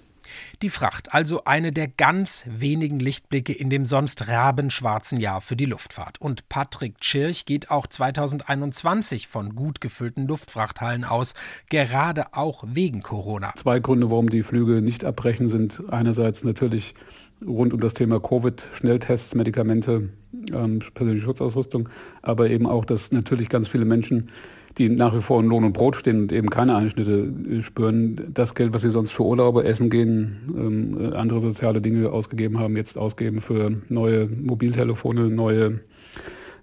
Die 0.62 0.70
Fracht, 0.70 1.14
also 1.14 1.44
eine 1.44 1.72
der 1.72 1.88
ganz 1.88 2.46
wenigen 2.48 2.98
Lichtblicke 2.98 3.52
in 3.52 3.70
dem 3.70 3.84
sonst 3.84 4.28
rabenschwarzen 4.28 5.18
Jahr 5.18 5.40
für 5.40 5.56
die 5.56 5.64
Luftfahrt. 5.64 6.20
Und 6.20 6.48
Patrick 6.48 7.00
Tschirch 7.00 7.44
geht 7.44 7.70
auch 7.70 7.86
2021 7.86 9.28
von 9.28 9.54
gut 9.54 9.80
gefüllten 9.80 10.26
Luftfrachthallen 10.26 11.04
aus, 11.04 11.34
gerade 11.68 12.34
auch 12.34 12.64
wegen 12.66 13.02
Corona. 13.02 13.52
Zwei 13.56 13.80
Gründe, 13.80 14.10
warum 14.10 14.28
die 14.28 14.42
Flüge 14.42 14.82
nicht 14.82 15.04
abbrechen, 15.04 15.48
sind 15.48 15.82
einerseits 15.90 16.44
natürlich 16.44 16.94
rund 17.46 17.72
um 17.72 17.80
das 17.80 17.94
Thema 17.94 18.20
Covid, 18.20 18.68
Schnelltests, 18.72 19.34
Medikamente, 19.34 20.10
ähm, 20.52 20.80
persönliche 20.94 21.24
Schutzausrüstung, 21.24 21.88
aber 22.22 22.50
eben 22.50 22.66
auch, 22.66 22.84
dass 22.84 23.12
natürlich 23.12 23.48
ganz 23.48 23.68
viele 23.68 23.84
Menschen 23.84 24.30
die 24.78 24.88
nach 24.88 25.14
wie 25.14 25.20
vor 25.20 25.40
in 25.40 25.46
Lohn 25.46 25.64
und 25.64 25.72
Brot 25.72 25.96
stehen 25.96 26.22
und 26.22 26.32
eben 26.32 26.50
keine 26.50 26.76
Einschnitte 26.76 27.32
äh, 27.50 27.62
spüren, 27.62 28.30
das 28.32 28.54
Geld, 28.54 28.72
was 28.72 28.82
sie 28.82 28.90
sonst 28.90 29.10
für 29.10 29.24
Urlaube, 29.24 29.64
Essen 29.64 29.90
gehen, 29.90 30.36
ähm, 30.56 31.12
andere 31.14 31.40
soziale 31.40 31.80
Dinge 31.80 32.10
ausgegeben 32.10 32.58
haben, 32.58 32.76
jetzt 32.76 32.96
ausgeben 32.96 33.40
für 33.40 33.72
neue 33.88 34.26
Mobiltelefone, 34.26 35.28
neue 35.28 35.80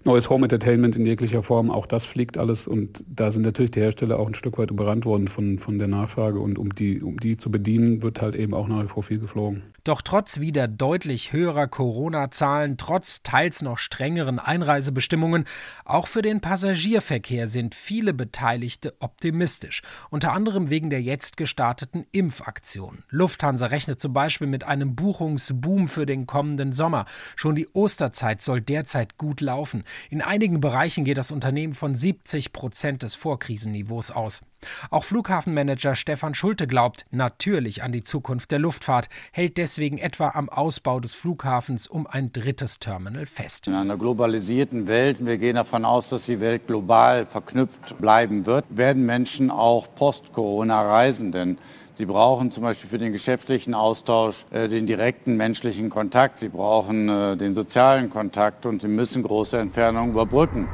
neues 0.06 0.30
Home 0.30 0.44
Entertainment 0.44 0.96
in 0.96 1.04
jeglicher 1.04 1.42
Form, 1.42 1.70
auch 1.70 1.84
das 1.84 2.06
fliegt 2.06 2.38
alles. 2.38 2.66
Und 2.66 3.04
da 3.08 3.30
sind 3.30 3.42
natürlich 3.42 3.72
die 3.72 3.80
Hersteller 3.80 4.18
auch 4.18 4.28
ein 4.28 4.34
Stück 4.34 4.56
weit 4.56 4.70
überrannt 4.70 5.04
worden 5.04 5.28
von, 5.28 5.58
von 5.58 5.78
der 5.78 5.88
Nachfrage. 5.88 6.38
Und 6.38 6.58
um 6.58 6.70
die, 6.70 7.02
um 7.02 7.18
die 7.18 7.36
zu 7.36 7.50
bedienen, 7.50 8.02
wird 8.02 8.22
halt 8.22 8.36
eben 8.36 8.54
auch 8.54 8.68
nach 8.68 8.84
wie 8.84 8.88
vor 8.88 9.02
viel 9.02 9.18
geflogen. 9.18 9.64
Doch 9.86 10.02
trotz 10.02 10.40
wieder 10.40 10.66
deutlich 10.66 11.32
höherer 11.32 11.68
Corona-Zahlen, 11.68 12.76
trotz 12.76 13.22
teils 13.22 13.62
noch 13.62 13.78
strengeren 13.78 14.40
Einreisebestimmungen, 14.40 15.44
auch 15.84 16.08
für 16.08 16.22
den 16.22 16.40
Passagierverkehr 16.40 17.46
sind 17.46 17.72
viele 17.76 18.12
Beteiligte 18.12 18.96
optimistisch. 18.98 19.82
Unter 20.10 20.32
anderem 20.32 20.70
wegen 20.70 20.90
der 20.90 21.02
jetzt 21.02 21.36
gestarteten 21.36 22.04
Impfaktion. 22.10 23.04
Lufthansa 23.10 23.66
rechnet 23.66 24.00
zum 24.00 24.12
Beispiel 24.12 24.48
mit 24.48 24.64
einem 24.64 24.96
Buchungsboom 24.96 25.86
für 25.86 26.04
den 26.04 26.26
kommenden 26.26 26.72
Sommer. 26.72 27.06
Schon 27.36 27.54
die 27.54 27.68
Osterzeit 27.68 28.42
soll 28.42 28.60
derzeit 28.60 29.18
gut 29.18 29.40
laufen. 29.40 29.84
In 30.10 30.20
einigen 30.20 30.60
Bereichen 30.60 31.04
geht 31.04 31.16
das 31.16 31.30
Unternehmen 31.30 31.74
von 31.74 31.94
70 31.94 32.52
Prozent 32.52 33.04
des 33.04 33.14
Vorkrisenniveaus 33.14 34.10
aus. 34.10 34.42
Auch 34.90 35.04
Flughafenmanager 35.04 35.94
Stefan 35.94 36.34
Schulte 36.34 36.66
glaubt 36.66 37.06
natürlich 37.10 37.82
an 37.82 37.92
die 37.92 38.02
Zukunft 38.02 38.50
der 38.50 38.58
Luftfahrt, 38.58 39.08
hält 39.32 39.58
deswegen 39.58 39.98
etwa 39.98 40.30
am 40.30 40.48
Ausbau 40.48 41.00
des 41.00 41.14
Flughafens 41.14 41.86
um 41.86 42.06
ein 42.06 42.32
drittes 42.32 42.78
Terminal 42.78 43.26
fest. 43.26 43.66
In 43.66 43.74
einer 43.74 43.96
globalisierten 43.96 44.86
Welt, 44.86 45.24
wir 45.24 45.38
gehen 45.38 45.56
davon 45.56 45.84
aus, 45.84 46.08
dass 46.10 46.26
die 46.26 46.40
Welt 46.40 46.66
global 46.66 47.26
verknüpft 47.26 47.98
bleiben 47.98 48.46
wird, 48.46 48.64
werden 48.70 49.06
Menschen 49.06 49.50
auch 49.50 49.94
post-Corona 49.94 50.82
reisen, 50.82 51.32
denn 51.32 51.58
Sie 51.94 52.04
brauchen 52.04 52.50
zum 52.50 52.62
Beispiel 52.62 52.90
für 52.90 52.98
den 52.98 53.12
geschäftlichen 53.12 53.72
Austausch 53.72 54.44
äh, 54.50 54.68
den 54.68 54.86
direkten 54.86 55.38
menschlichen 55.38 55.88
Kontakt. 55.88 56.36
Sie 56.36 56.50
brauchen 56.50 57.08
äh, 57.08 57.38
den 57.38 57.54
sozialen 57.54 58.10
Kontakt 58.10 58.66
und 58.66 58.82
Sie 58.82 58.88
müssen 58.88 59.22
große 59.22 59.58
Entfernungen 59.58 60.10
überbrücken. 60.10 60.68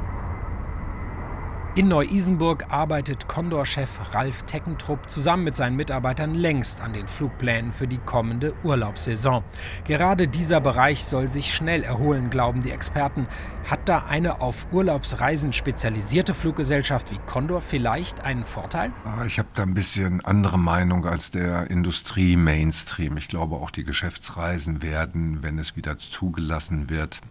In 1.75 1.87
Neu-Isenburg 1.87 2.65
arbeitet 2.69 3.27
Condor-Chef 3.27 4.13
Ralf 4.13 4.43
Teckentrupp 4.43 5.09
zusammen 5.09 5.43
mit 5.43 5.55
seinen 5.55 5.75
Mitarbeitern 5.75 6.35
längst 6.35 6.81
an 6.81 6.93
den 6.93 7.07
Flugplänen 7.07 7.73
für 7.73 7.87
die 7.87 7.97
kommende 7.97 8.53
Urlaubssaison. 8.63 9.43
Gerade 9.83 10.27
dieser 10.27 10.61
Bereich 10.61 11.03
soll 11.03 11.29
sich 11.29 11.51
schnell 11.51 11.81
erholen, 11.81 12.29
glauben 12.29 12.61
die 12.61 12.69
Experten. 12.69 13.25
Hat 13.67 13.89
da 13.89 14.05
eine 14.05 14.39
auf 14.39 14.67
Urlaubsreisen 14.71 15.51
spezialisierte 15.51 16.35
Fluggesellschaft 16.35 17.09
wie 17.09 17.17
Condor 17.25 17.63
vielleicht 17.63 18.21
einen 18.21 18.45
Vorteil? 18.45 18.91
Ah, 19.03 19.25
ich 19.25 19.39
habe 19.39 19.49
da 19.55 19.63
ein 19.63 19.73
bisschen 19.73 20.23
andere 20.23 20.59
Meinung 20.59 21.07
als 21.07 21.31
der 21.31 21.71
Industrie-Mainstream. 21.71 23.17
Ich 23.17 23.29
glaube, 23.29 23.55
auch 23.55 23.71
die 23.71 23.83
Geschäftsreisen 23.83 24.83
werden, 24.83 25.41
wenn 25.41 25.57
es 25.57 25.75
wieder 25.75 25.97
zugelassen 25.97 26.91
wird 26.91 27.21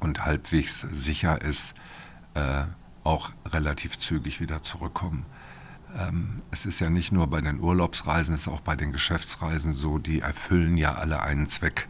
und 0.00 0.24
halbwegs 0.24 0.86
sicher 0.90 1.42
ist, 1.42 1.74
äh, 2.32 2.64
auch 3.08 3.30
relativ 3.46 3.98
zügig 3.98 4.38
wieder 4.38 4.62
zurückkommen. 4.62 5.24
Ähm, 5.96 6.42
es 6.50 6.66
ist 6.66 6.78
ja 6.78 6.90
nicht 6.90 7.10
nur 7.10 7.26
bei 7.26 7.40
den 7.40 7.58
Urlaubsreisen, 7.58 8.34
es 8.34 8.42
ist 8.42 8.48
auch 8.48 8.60
bei 8.60 8.76
den 8.76 8.92
Geschäftsreisen 8.92 9.74
so, 9.74 9.98
die 9.98 10.20
erfüllen 10.20 10.76
ja 10.76 10.94
alle 10.94 11.22
einen 11.22 11.48
Zweck. 11.48 11.88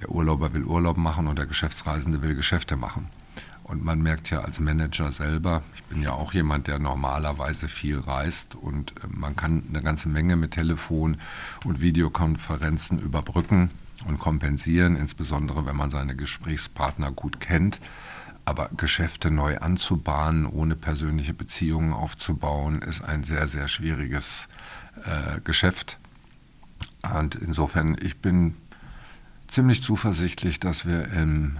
Der 0.00 0.10
Urlauber 0.10 0.52
will 0.52 0.64
Urlaub 0.64 0.96
machen 0.96 1.26
und 1.26 1.38
der 1.38 1.46
Geschäftsreisende 1.46 2.22
will 2.22 2.36
Geschäfte 2.36 2.76
machen. 2.76 3.08
Und 3.64 3.84
man 3.84 4.00
merkt 4.00 4.30
ja 4.30 4.42
als 4.42 4.60
Manager 4.60 5.10
selber, 5.10 5.62
ich 5.74 5.82
bin 5.84 6.02
ja 6.02 6.12
auch 6.12 6.32
jemand, 6.32 6.68
der 6.68 6.78
normalerweise 6.78 7.66
viel 7.66 7.98
reist 7.98 8.54
und 8.54 8.92
äh, 9.02 9.08
man 9.08 9.34
kann 9.34 9.64
eine 9.68 9.82
ganze 9.82 10.08
Menge 10.08 10.36
mit 10.36 10.52
Telefon 10.52 11.16
und 11.64 11.80
Videokonferenzen 11.80 13.00
überbrücken 13.00 13.70
und 14.06 14.20
kompensieren, 14.20 14.94
insbesondere 14.96 15.66
wenn 15.66 15.76
man 15.76 15.90
seine 15.90 16.14
Gesprächspartner 16.14 17.10
gut 17.10 17.40
kennt. 17.40 17.80
Aber 18.44 18.70
Geschäfte 18.76 19.30
neu 19.30 19.58
anzubahnen, 19.58 20.46
ohne 20.46 20.76
persönliche 20.76 21.34
Beziehungen 21.34 21.92
aufzubauen, 21.92 22.82
ist 22.82 23.02
ein 23.02 23.22
sehr, 23.22 23.46
sehr 23.46 23.68
schwieriges 23.68 24.48
äh, 25.04 25.40
Geschäft. 25.40 25.98
Und 27.02 27.34
insofern, 27.36 27.96
ich 28.00 28.18
bin 28.18 28.56
ziemlich 29.48 29.82
zuversichtlich, 29.82 30.60
dass 30.60 30.86
wir 30.86 31.08
im 31.12 31.58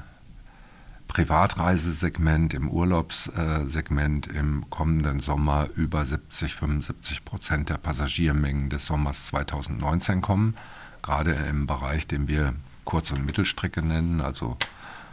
Privatreisesegment, 1.11 2.55
im 2.55 2.69
Urlaubssegment 2.71 4.29
im 4.29 4.71
kommenden 4.71 5.19
Sommer 5.19 5.69
über 5.75 6.05
70, 6.05 6.55
75 6.55 7.25
Prozent 7.25 7.69
der 7.69 7.79
Passagiermengen 7.79 8.71
des 8.71 8.87
Sommers 8.87 9.27
2019 9.27 10.21
kommen. 10.21 10.57
Gerade 11.03 11.33
im 11.33 11.67
Bereich, 11.67 12.07
den 12.07 12.29
wir 12.29 12.55
Kurz- 12.85 13.11
und 13.11 13.27
Mittelstrecke 13.27 13.83
nennen, 13.83 14.21
also 14.21 14.57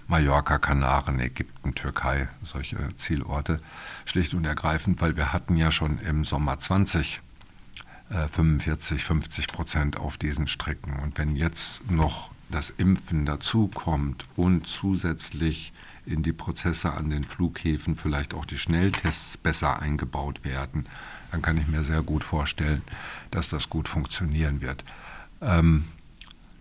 Mallorca, 0.08 0.58
Kanaren, 0.58 1.20
Ägypten, 1.20 1.76
Türkei, 1.76 2.30
solche 2.44 2.78
Zielorte, 2.96 3.60
schlicht 4.06 4.34
und 4.34 4.46
ergreifend, 4.46 5.02
weil 5.02 5.18
wir 5.18 5.34
hatten 5.34 5.58
ja 5.58 5.72
schon 5.72 6.00
im 6.00 6.24
Sommer 6.24 6.58
20 6.58 7.20
äh, 8.10 8.28
45, 8.28 9.04
50 9.04 9.48
Prozent 9.48 9.98
auf 9.98 10.18
diesen 10.18 10.48
Strecken. 10.48 10.94
Und 11.00 11.18
wenn 11.18 11.36
jetzt 11.36 11.90
noch 11.92 12.32
das 12.50 12.70
Impfen 12.70 13.26
dazukommt 13.26 14.26
und 14.38 14.66
zusätzlich 14.66 15.74
in 16.06 16.24
die 16.24 16.32
Prozesse 16.32 16.94
an 16.94 17.10
den 17.10 17.26
Flughäfen 17.26 17.98
vielleicht 17.98 18.34
auch 18.34 18.46
die 18.46 18.58
Schnelltests 18.58 19.38
besser 19.38 19.82
eingebaut 19.82 20.46
werden, 20.46 20.86
dann 21.32 21.42
kann 21.42 21.58
ich 21.58 21.68
mir 21.68 21.84
sehr 21.84 22.02
gut 22.02 22.24
vorstellen, 22.24 22.82
dass 23.30 23.50
das 23.50 23.70
gut 23.70 23.90
funktionieren 23.90 24.62
wird. 24.62 24.86
Ähm, 25.42 25.84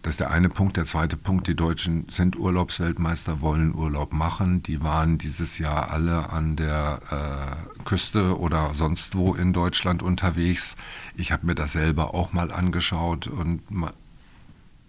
das 0.07 0.13
ist 0.13 0.21
der 0.21 0.31
eine 0.31 0.49
Punkt. 0.49 0.77
Der 0.77 0.85
zweite 0.85 1.17
Punkt, 1.17 1.49
die 1.49 1.57
Deutschen 1.57 2.09
sind 2.09 2.39
Urlaubsweltmeister, 2.39 3.41
wollen 3.41 3.75
Urlaub 3.75 4.13
machen. 4.13 4.63
Die 4.63 4.81
waren 4.85 5.19
dieses 5.19 5.59
Jahr 5.59 5.91
alle 5.91 6.31
an 6.31 6.55
der 6.55 7.01
äh, 7.11 7.83
Küste 7.83 8.39
oder 8.39 8.75
sonst 8.75 9.17
wo 9.17 9.35
in 9.35 9.53
Deutschland 9.53 10.05
unterwegs. 10.05 10.77
Ich 11.17 11.33
habe 11.33 11.45
mir 11.45 11.57
das 11.57 11.73
selber 11.73 12.15
auch 12.15 12.33
mal 12.33 12.53
angeschaut 12.53 13.27
und 13.27 13.63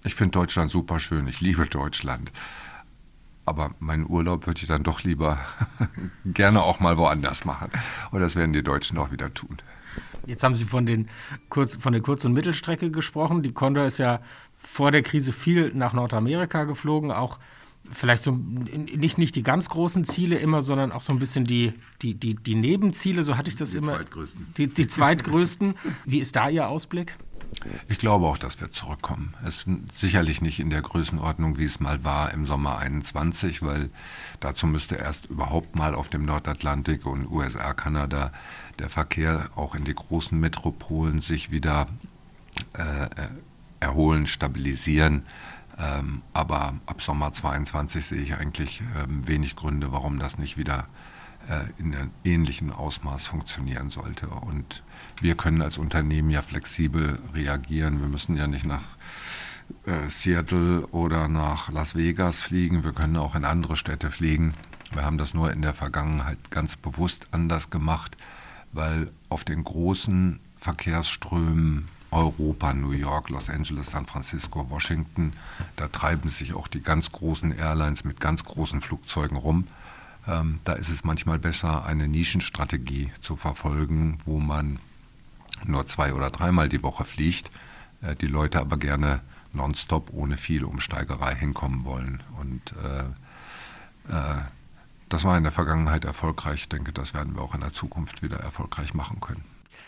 ich 0.03 0.13
finde 0.13 0.33
Deutschland 0.33 0.69
super 0.69 0.99
schön. 0.99 1.27
Ich 1.27 1.41
liebe 1.41 1.65
Deutschland. 1.65 2.31
Aber 3.43 3.71
meinen 3.79 4.05
Urlaub 4.07 4.45
würde 4.45 4.61
ich 4.61 4.67
dann 4.67 4.83
doch 4.83 5.01
lieber 5.01 5.39
gerne 6.25 6.61
auch 6.61 6.79
mal 6.79 6.95
woanders 6.99 7.43
machen. 7.43 7.71
Und 8.11 8.21
das 8.21 8.35
werden 8.35 8.53
die 8.53 8.61
Deutschen 8.61 8.99
auch 8.99 9.11
wieder 9.11 9.33
tun. 9.33 9.57
Jetzt 10.27 10.43
haben 10.43 10.55
Sie 10.55 10.65
von, 10.65 10.85
den 10.85 11.07
Kurz-, 11.49 11.77
von 11.77 11.93
der 11.93 12.01
Kurz- 12.01 12.25
und 12.25 12.33
Mittelstrecke 12.33 12.91
gesprochen. 12.91 13.43
Die 13.43 13.53
Condor 13.53 13.85
ist 13.85 13.97
ja 13.97 14.19
vor 14.67 14.91
der 14.91 15.01
Krise 15.01 15.31
viel 15.31 15.73
nach 15.73 15.93
Nordamerika 15.93 16.65
geflogen, 16.65 17.11
auch 17.11 17.39
vielleicht 17.89 18.23
so 18.23 18.31
nicht, 18.31 19.17
nicht 19.17 19.35
die 19.35 19.43
ganz 19.43 19.69
großen 19.69 20.05
Ziele 20.05 20.37
immer, 20.37 20.61
sondern 20.61 20.91
auch 20.91 21.01
so 21.01 21.13
ein 21.13 21.19
bisschen 21.19 21.45
die, 21.45 21.73
die, 22.01 22.13
die, 22.15 22.35
die 22.35 22.55
Nebenziele, 22.55 23.23
so 23.23 23.37
hatte 23.37 23.49
ich 23.49 23.55
das 23.55 23.71
die 23.71 23.77
immer. 23.77 23.95
Zweitgrößten. 23.95 24.47
Die, 24.57 24.67
die 24.67 24.87
zweitgrößten. 24.87 25.75
Wie 26.05 26.19
ist 26.19 26.35
da 26.35 26.49
Ihr 26.49 26.67
Ausblick? 26.67 27.17
Ich 27.87 27.97
glaube 27.97 28.25
auch, 28.25 28.37
dass 28.37 28.59
wir 28.59 28.71
zurückkommen. 28.71 29.33
Es 29.43 29.65
ist 29.65 29.67
sicherlich 29.97 30.41
nicht 30.41 30.59
in 30.59 30.69
der 30.69 30.81
Größenordnung, 30.81 31.57
wie 31.57 31.63
es 31.63 31.79
mal 31.79 32.03
war 32.03 32.33
im 32.33 32.45
Sommer 32.45 32.77
21, 32.77 33.63
weil 33.63 33.89
dazu 34.41 34.67
müsste 34.67 34.95
erst 34.95 35.27
überhaupt 35.27 35.75
mal 35.75 35.95
auf 35.95 36.09
dem 36.09 36.25
Nordatlantik 36.25 37.05
und 37.05 37.31
USA, 37.31 37.73
Kanada 37.73 38.31
der 38.79 38.89
Verkehr 38.89 39.49
auch 39.55 39.75
in 39.75 39.85
die 39.85 39.95
großen 39.95 40.37
Metropolen 40.37 41.21
sich 41.21 41.49
wieder 41.49 41.87
äh, 42.77 43.05
äh 43.05 43.29
erholen, 43.79 44.27
stabilisieren. 44.27 45.23
Ähm, 45.79 46.21
aber 46.33 46.73
ab 46.85 47.01
Sommer 47.01 47.31
22 47.31 48.05
sehe 48.05 48.21
ich 48.21 48.35
eigentlich 48.35 48.81
ähm, 49.01 49.27
wenig 49.27 49.55
Gründe, 49.55 49.91
warum 49.91 50.17
das 50.17 50.37
nicht 50.37 50.57
wieder 50.57 50.87
äh, 51.49 51.65
in 51.77 51.95
einem 51.95 52.11
ähnlichen 52.23 52.71
Ausmaß 52.71 53.27
funktionieren 53.27 53.89
sollte. 53.89 54.27
Und 54.27 54.83
wir 55.21 55.35
können 55.35 55.61
als 55.61 55.77
Unternehmen 55.77 56.29
ja 56.29 56.41
flexibel 56.41 57.19
reagieren. 57.33 58.01
Wir 58.01 58.07
müssen 58.07 58.35
ja 58.35 58.47
nicht 58.47 58.65
nach 58.65 58.83
äh, 59.85 60.09
Seattle 60.09 60.87
oder 60.87 61.27
nach 61.27 61.69
Las 61.69 61.95
Vegas 61.95 62.41
fliegen. 62.41 62.83
Wir 62.83 62.93
können 62.93 63.17
auch 63.17 63.35
in 63.35 63.45
andere 63.45 63.77
Städte 63.77 64.11
fliegen. 64.11 64.55
Wir 64.91 65.05
haben 65.05 65.17
das 65.17 65.33
nur 65.33 65.51
in 65.51 65.61
der 65.61 65.73
Vergangenheit 65.73 66.49
ganz 66.49 66.75
bewusst 66.75 67.27
anders 67.31 67.69
gemacht, 67.69 68.17
weil 68.71 69.11
auf 69.29 69.43
den 69.43 69.63
großen 69.63 70.39
Verkehrsströmen 70.55 71.87
Europa, 72.11 72.73
New 72.73 72.91
York, 72.91 73.29
Los 73.29 73.49
Angeles, 73.49 73.91
San 73.91 74.05
Francisco, 74.05 74.69
Washington. 74.69 75.33
Da 75.75 75.87
treiben 75.87 76.29
sich 76.29 76.53
auch 76.53 76.67
die 76.67 76.81
ganz 76.81 77.11
großen 77.11 77.51
Airlines 77.51 78.03
mit 78.03 78.19
ganz 78.19 78.43
großen 78.43 78.81
Flugzeugen 78.81 79.37
rum. 79.37 79.67
Ähm, 80.27 80.59
da 80.63 80.73
ist 80.73 80.89
es 80.89 81.03
manchmal 81.03 81.39
besser, 81.39 81.85
eine 81.85 82.07
Nischenstrategie 82.07 83.11
zu 83.21 83.35
verfolgen, 83.35 84.19
wo 84.25 84.39
man 84.39 84.79
nur 85.63 85.85
zwei 85.85 86.13
oder 86.13 86.29
dreimal 86.29 86.69
die 86.69 86.83
Woche 86.83 87.03
fliegt, 87.03 87.51
äh, 88.01 88.15
die 88.15 88.27
Leute 88.27 88.59
aber 88.59 88.77
gerne 88.77 89.21
nonstop 89.53 90.11
ohne 90.13 90.37
viel 90.37 90.63
Umsteigerei 90.63 91.35
hinkommen 91.35 91.85
wollen. 91.85 92.23
Und 92.39 92.73
äh, 92.83 94.13
äh, 94.13 94.41
das 95.09 95.23
war 95.23 95.37
in 95.37 95.43
der 95.43 95.53
Vergangenheit 95.53 96.05
erfolgreich. 96.05 96.61
Ich 96.61 96.69
denke, 96.69 96.91
das 96.91 97.13
werden 97.13 97.35
wir 97.35 97.41
auch 97.41 97.55
in 97.55 97.61
der 97.61 97.73
Zukunft 97.73 98.21
wieder 98.21 98.37
erfolgreich 98.37 98.93
machen 98.93 99.21
können. 99.21 99.43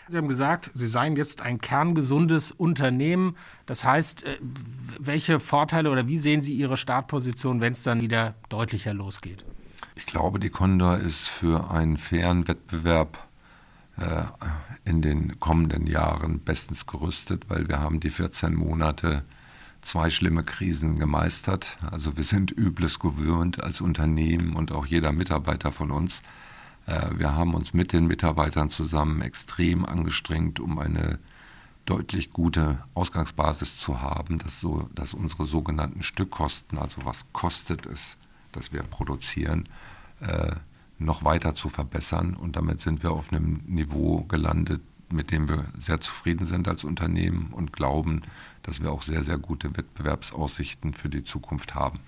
Sie 0.08 0.16
haben 0.16 0.28
gesagt, 0.28 0.70
Sie 0.74 0.88
seien 0.88 1.16
jetzt 1.16 1.40
ein 1.40 1.60
kerngesundes 1.60 2.52
Unternehmen. 2.52 3.36
Das 3.66 3.84
heißt, 3.84 4.24
äh, 4.24 4.38
welche 4.98 5.40
Vorteile 5.40 5.90
oder 5.90 6.06
wie 6.06 6.18
sehen 6.18 6.42
Sie 6.42 6.54
Ihre 6.54 6.76
Startposition, 6.76 7.60
wenn 7.60 7.72
es 7.72 7.82
dann 7.82 8.00
wieder 8.00 8.34
deutlicher 8.48 8.94
losgeht? 8.94 9.44
Ich 9.94 10.06
glaube, 10.06 10.38
die 10.38 10.50
Condor 10.50 10.96
ist 10.96 11.28
für 11.28 11.70
einen 11.70 11.96
fairen 11.96 12.48
Wettbewerb 12.48 13.28
äh, 13.98 14.22
in 14.84 15.02
den 15.02 15.38
kommenden 15.40 15.86
Jahren 15.86 16.40
bestens 16.40 16.86
gerüstet, 16.86 17.44
weil 17.48 17.68
wir 17.68 17.80
haben 17.80 18.00
die 18.00 18.10
14 18.10 18.54
Monate 18.54 19.22
zwei 19.82 20.10
schlimme 20.10 20.42
Krisen 20.42 20.98
gemeistert. 20.98 21.78
Also 21.90 22.16
wir 22.16 22.24
sind 22.24 22.50
Übles 22.50 22.98
gewöhnt 22.98 23.62
als 23.62 23.80
Unternehmen 23.80 24.54
und 24.54 24.72
auch 24.72 24.86
jeder 24.86 25.12
Mitarbeiter 25.12 25.72
von 25.72 25.90
uns. 25.90 26.22
Äh, 26.90 27.18
wir 27.18 27.34
haben 27.34 27.54
uns 27.54 27.72
mit 27.72 27.92
den 27.92 28.06
Mitarbeitern 28.06 28.70
zusammen 28.70 29.22
extrem 29.22 29.84
angestrengt, 29.84 30.60
um 30.60 30.78
eine 30.78 31.18
deutlich 31.86 32.32
gute 32.32 32.78
Ausgangsbasis 32.94 33.78
zu 33.78 34.00
haben, 34.00 34.38
dass, 34.38 34.60
so, 34.60 34.88
dass 34.94 35.14
unsere 35.14 35.44
sogenannten 35.44 36.02
Stückkosten, 36.02 36.78
also 36.78 37.04
was 37.04 37.24
kostet 37.32 37.86
es, 37.86 38.16
dass 38.52 38.72
wir 38.72 38.82
produzieren, 38.82 39.64
äh, 40.20 40.52
noch 40.98 41.24
weiter 41.24 41.54
zu 41.54 41.68
verbessern. 41.68 42.34
Und 42.34 42.56
damit 42.56 42.80
sind 42.80 43.02
wir 43.02 43.12
auf 43.12 43.32
einem 43.32 43.62
Niveau 43.66 44.24
gelandet, 44.24 44.82
mit 45.10 45.30
dem 45.30 45.48
wir 45.48 45.64
sehr 45.78 46.00
zufrieden 46.00 46.44
sind 46.44 46.68
als 46.68 46.84
Unternehmen 46.84 47.48
und 47.52 47.72
glauben, 47.72 48.22
dass 48.62 48.82
wir 48.82 48.92
auch 48.92 49.02
sehr, 49.02 49.24
sehr 49.24 49.38
gute 49.38 49.76
Wettbewerbsaussichten 49.76 50.92
für 50.94 51.08
die 51.08 51.24
Zukunft 51.24 51.74
haben. 51.74 52.00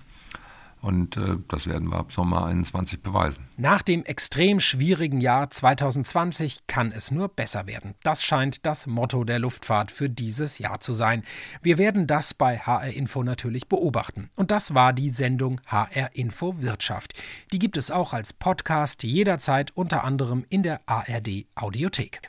Und 0.83 1.15
äh, 1.15 1.37
das 1.47 1.65
werden 1.65 1.89
wir 1.91 1.95
ab 1.95 2.11
Sommer 2.11 2.45
21 2.45 3.01
beweisen. 3.01 3.47
Nach 3.55 3.81
dem 3.81 4.03
extrem 4.03 4.59
schwierigen 4.59 5.21
Jahr 5.21 5.49
2020 5.49 6.67
kann 6.67 6.91
es 6.91 7.09
nur 7.09 7.29
besser 7.29 7.67
werden. 7.67 7.93
Das 8.03 8.21
scheint 8.21 8.65
das 8.65 8.85
Motto 8.85 9.23
der 9.23 9.39
Luftfahrt 9.39 9.91
für 9.91 10.09
dieses 10.09 10.59
Jahr 10.59 10.81
zu 10.81 10.91
sein. 10.91 11.23
Wir 11.61 11.77
werden 11.77 12.05
das 12.05 12.33
bei 12.33 12.59
HR 12.59 12.91
Info 12.91 13.23
natürlich 13.23 13.69
beobachten. 13.69 14.29
Und 14.35 14.51
das 14.51 14.73
war 14.73 14.91
die 14.91 15.09
Sendung 15.09 15.61
HR 15.67 16.13
Info 16.15 16.61
Wirtschaft. 16.61 17.13
Die 17.53 17.59
gibt 17.59 17.77
es 17.77 17.89
auch 17.89 18.11
als 18.11 18.33
Podcast 18.33 19.03
jederzeit 19.03 19.71
unter 19.75 20.03
anderem 20.03 20.45
in 20.49 20.63
der 20.63 20.81
ARD 20.85 21.45
Audiothek. 21.55 22.19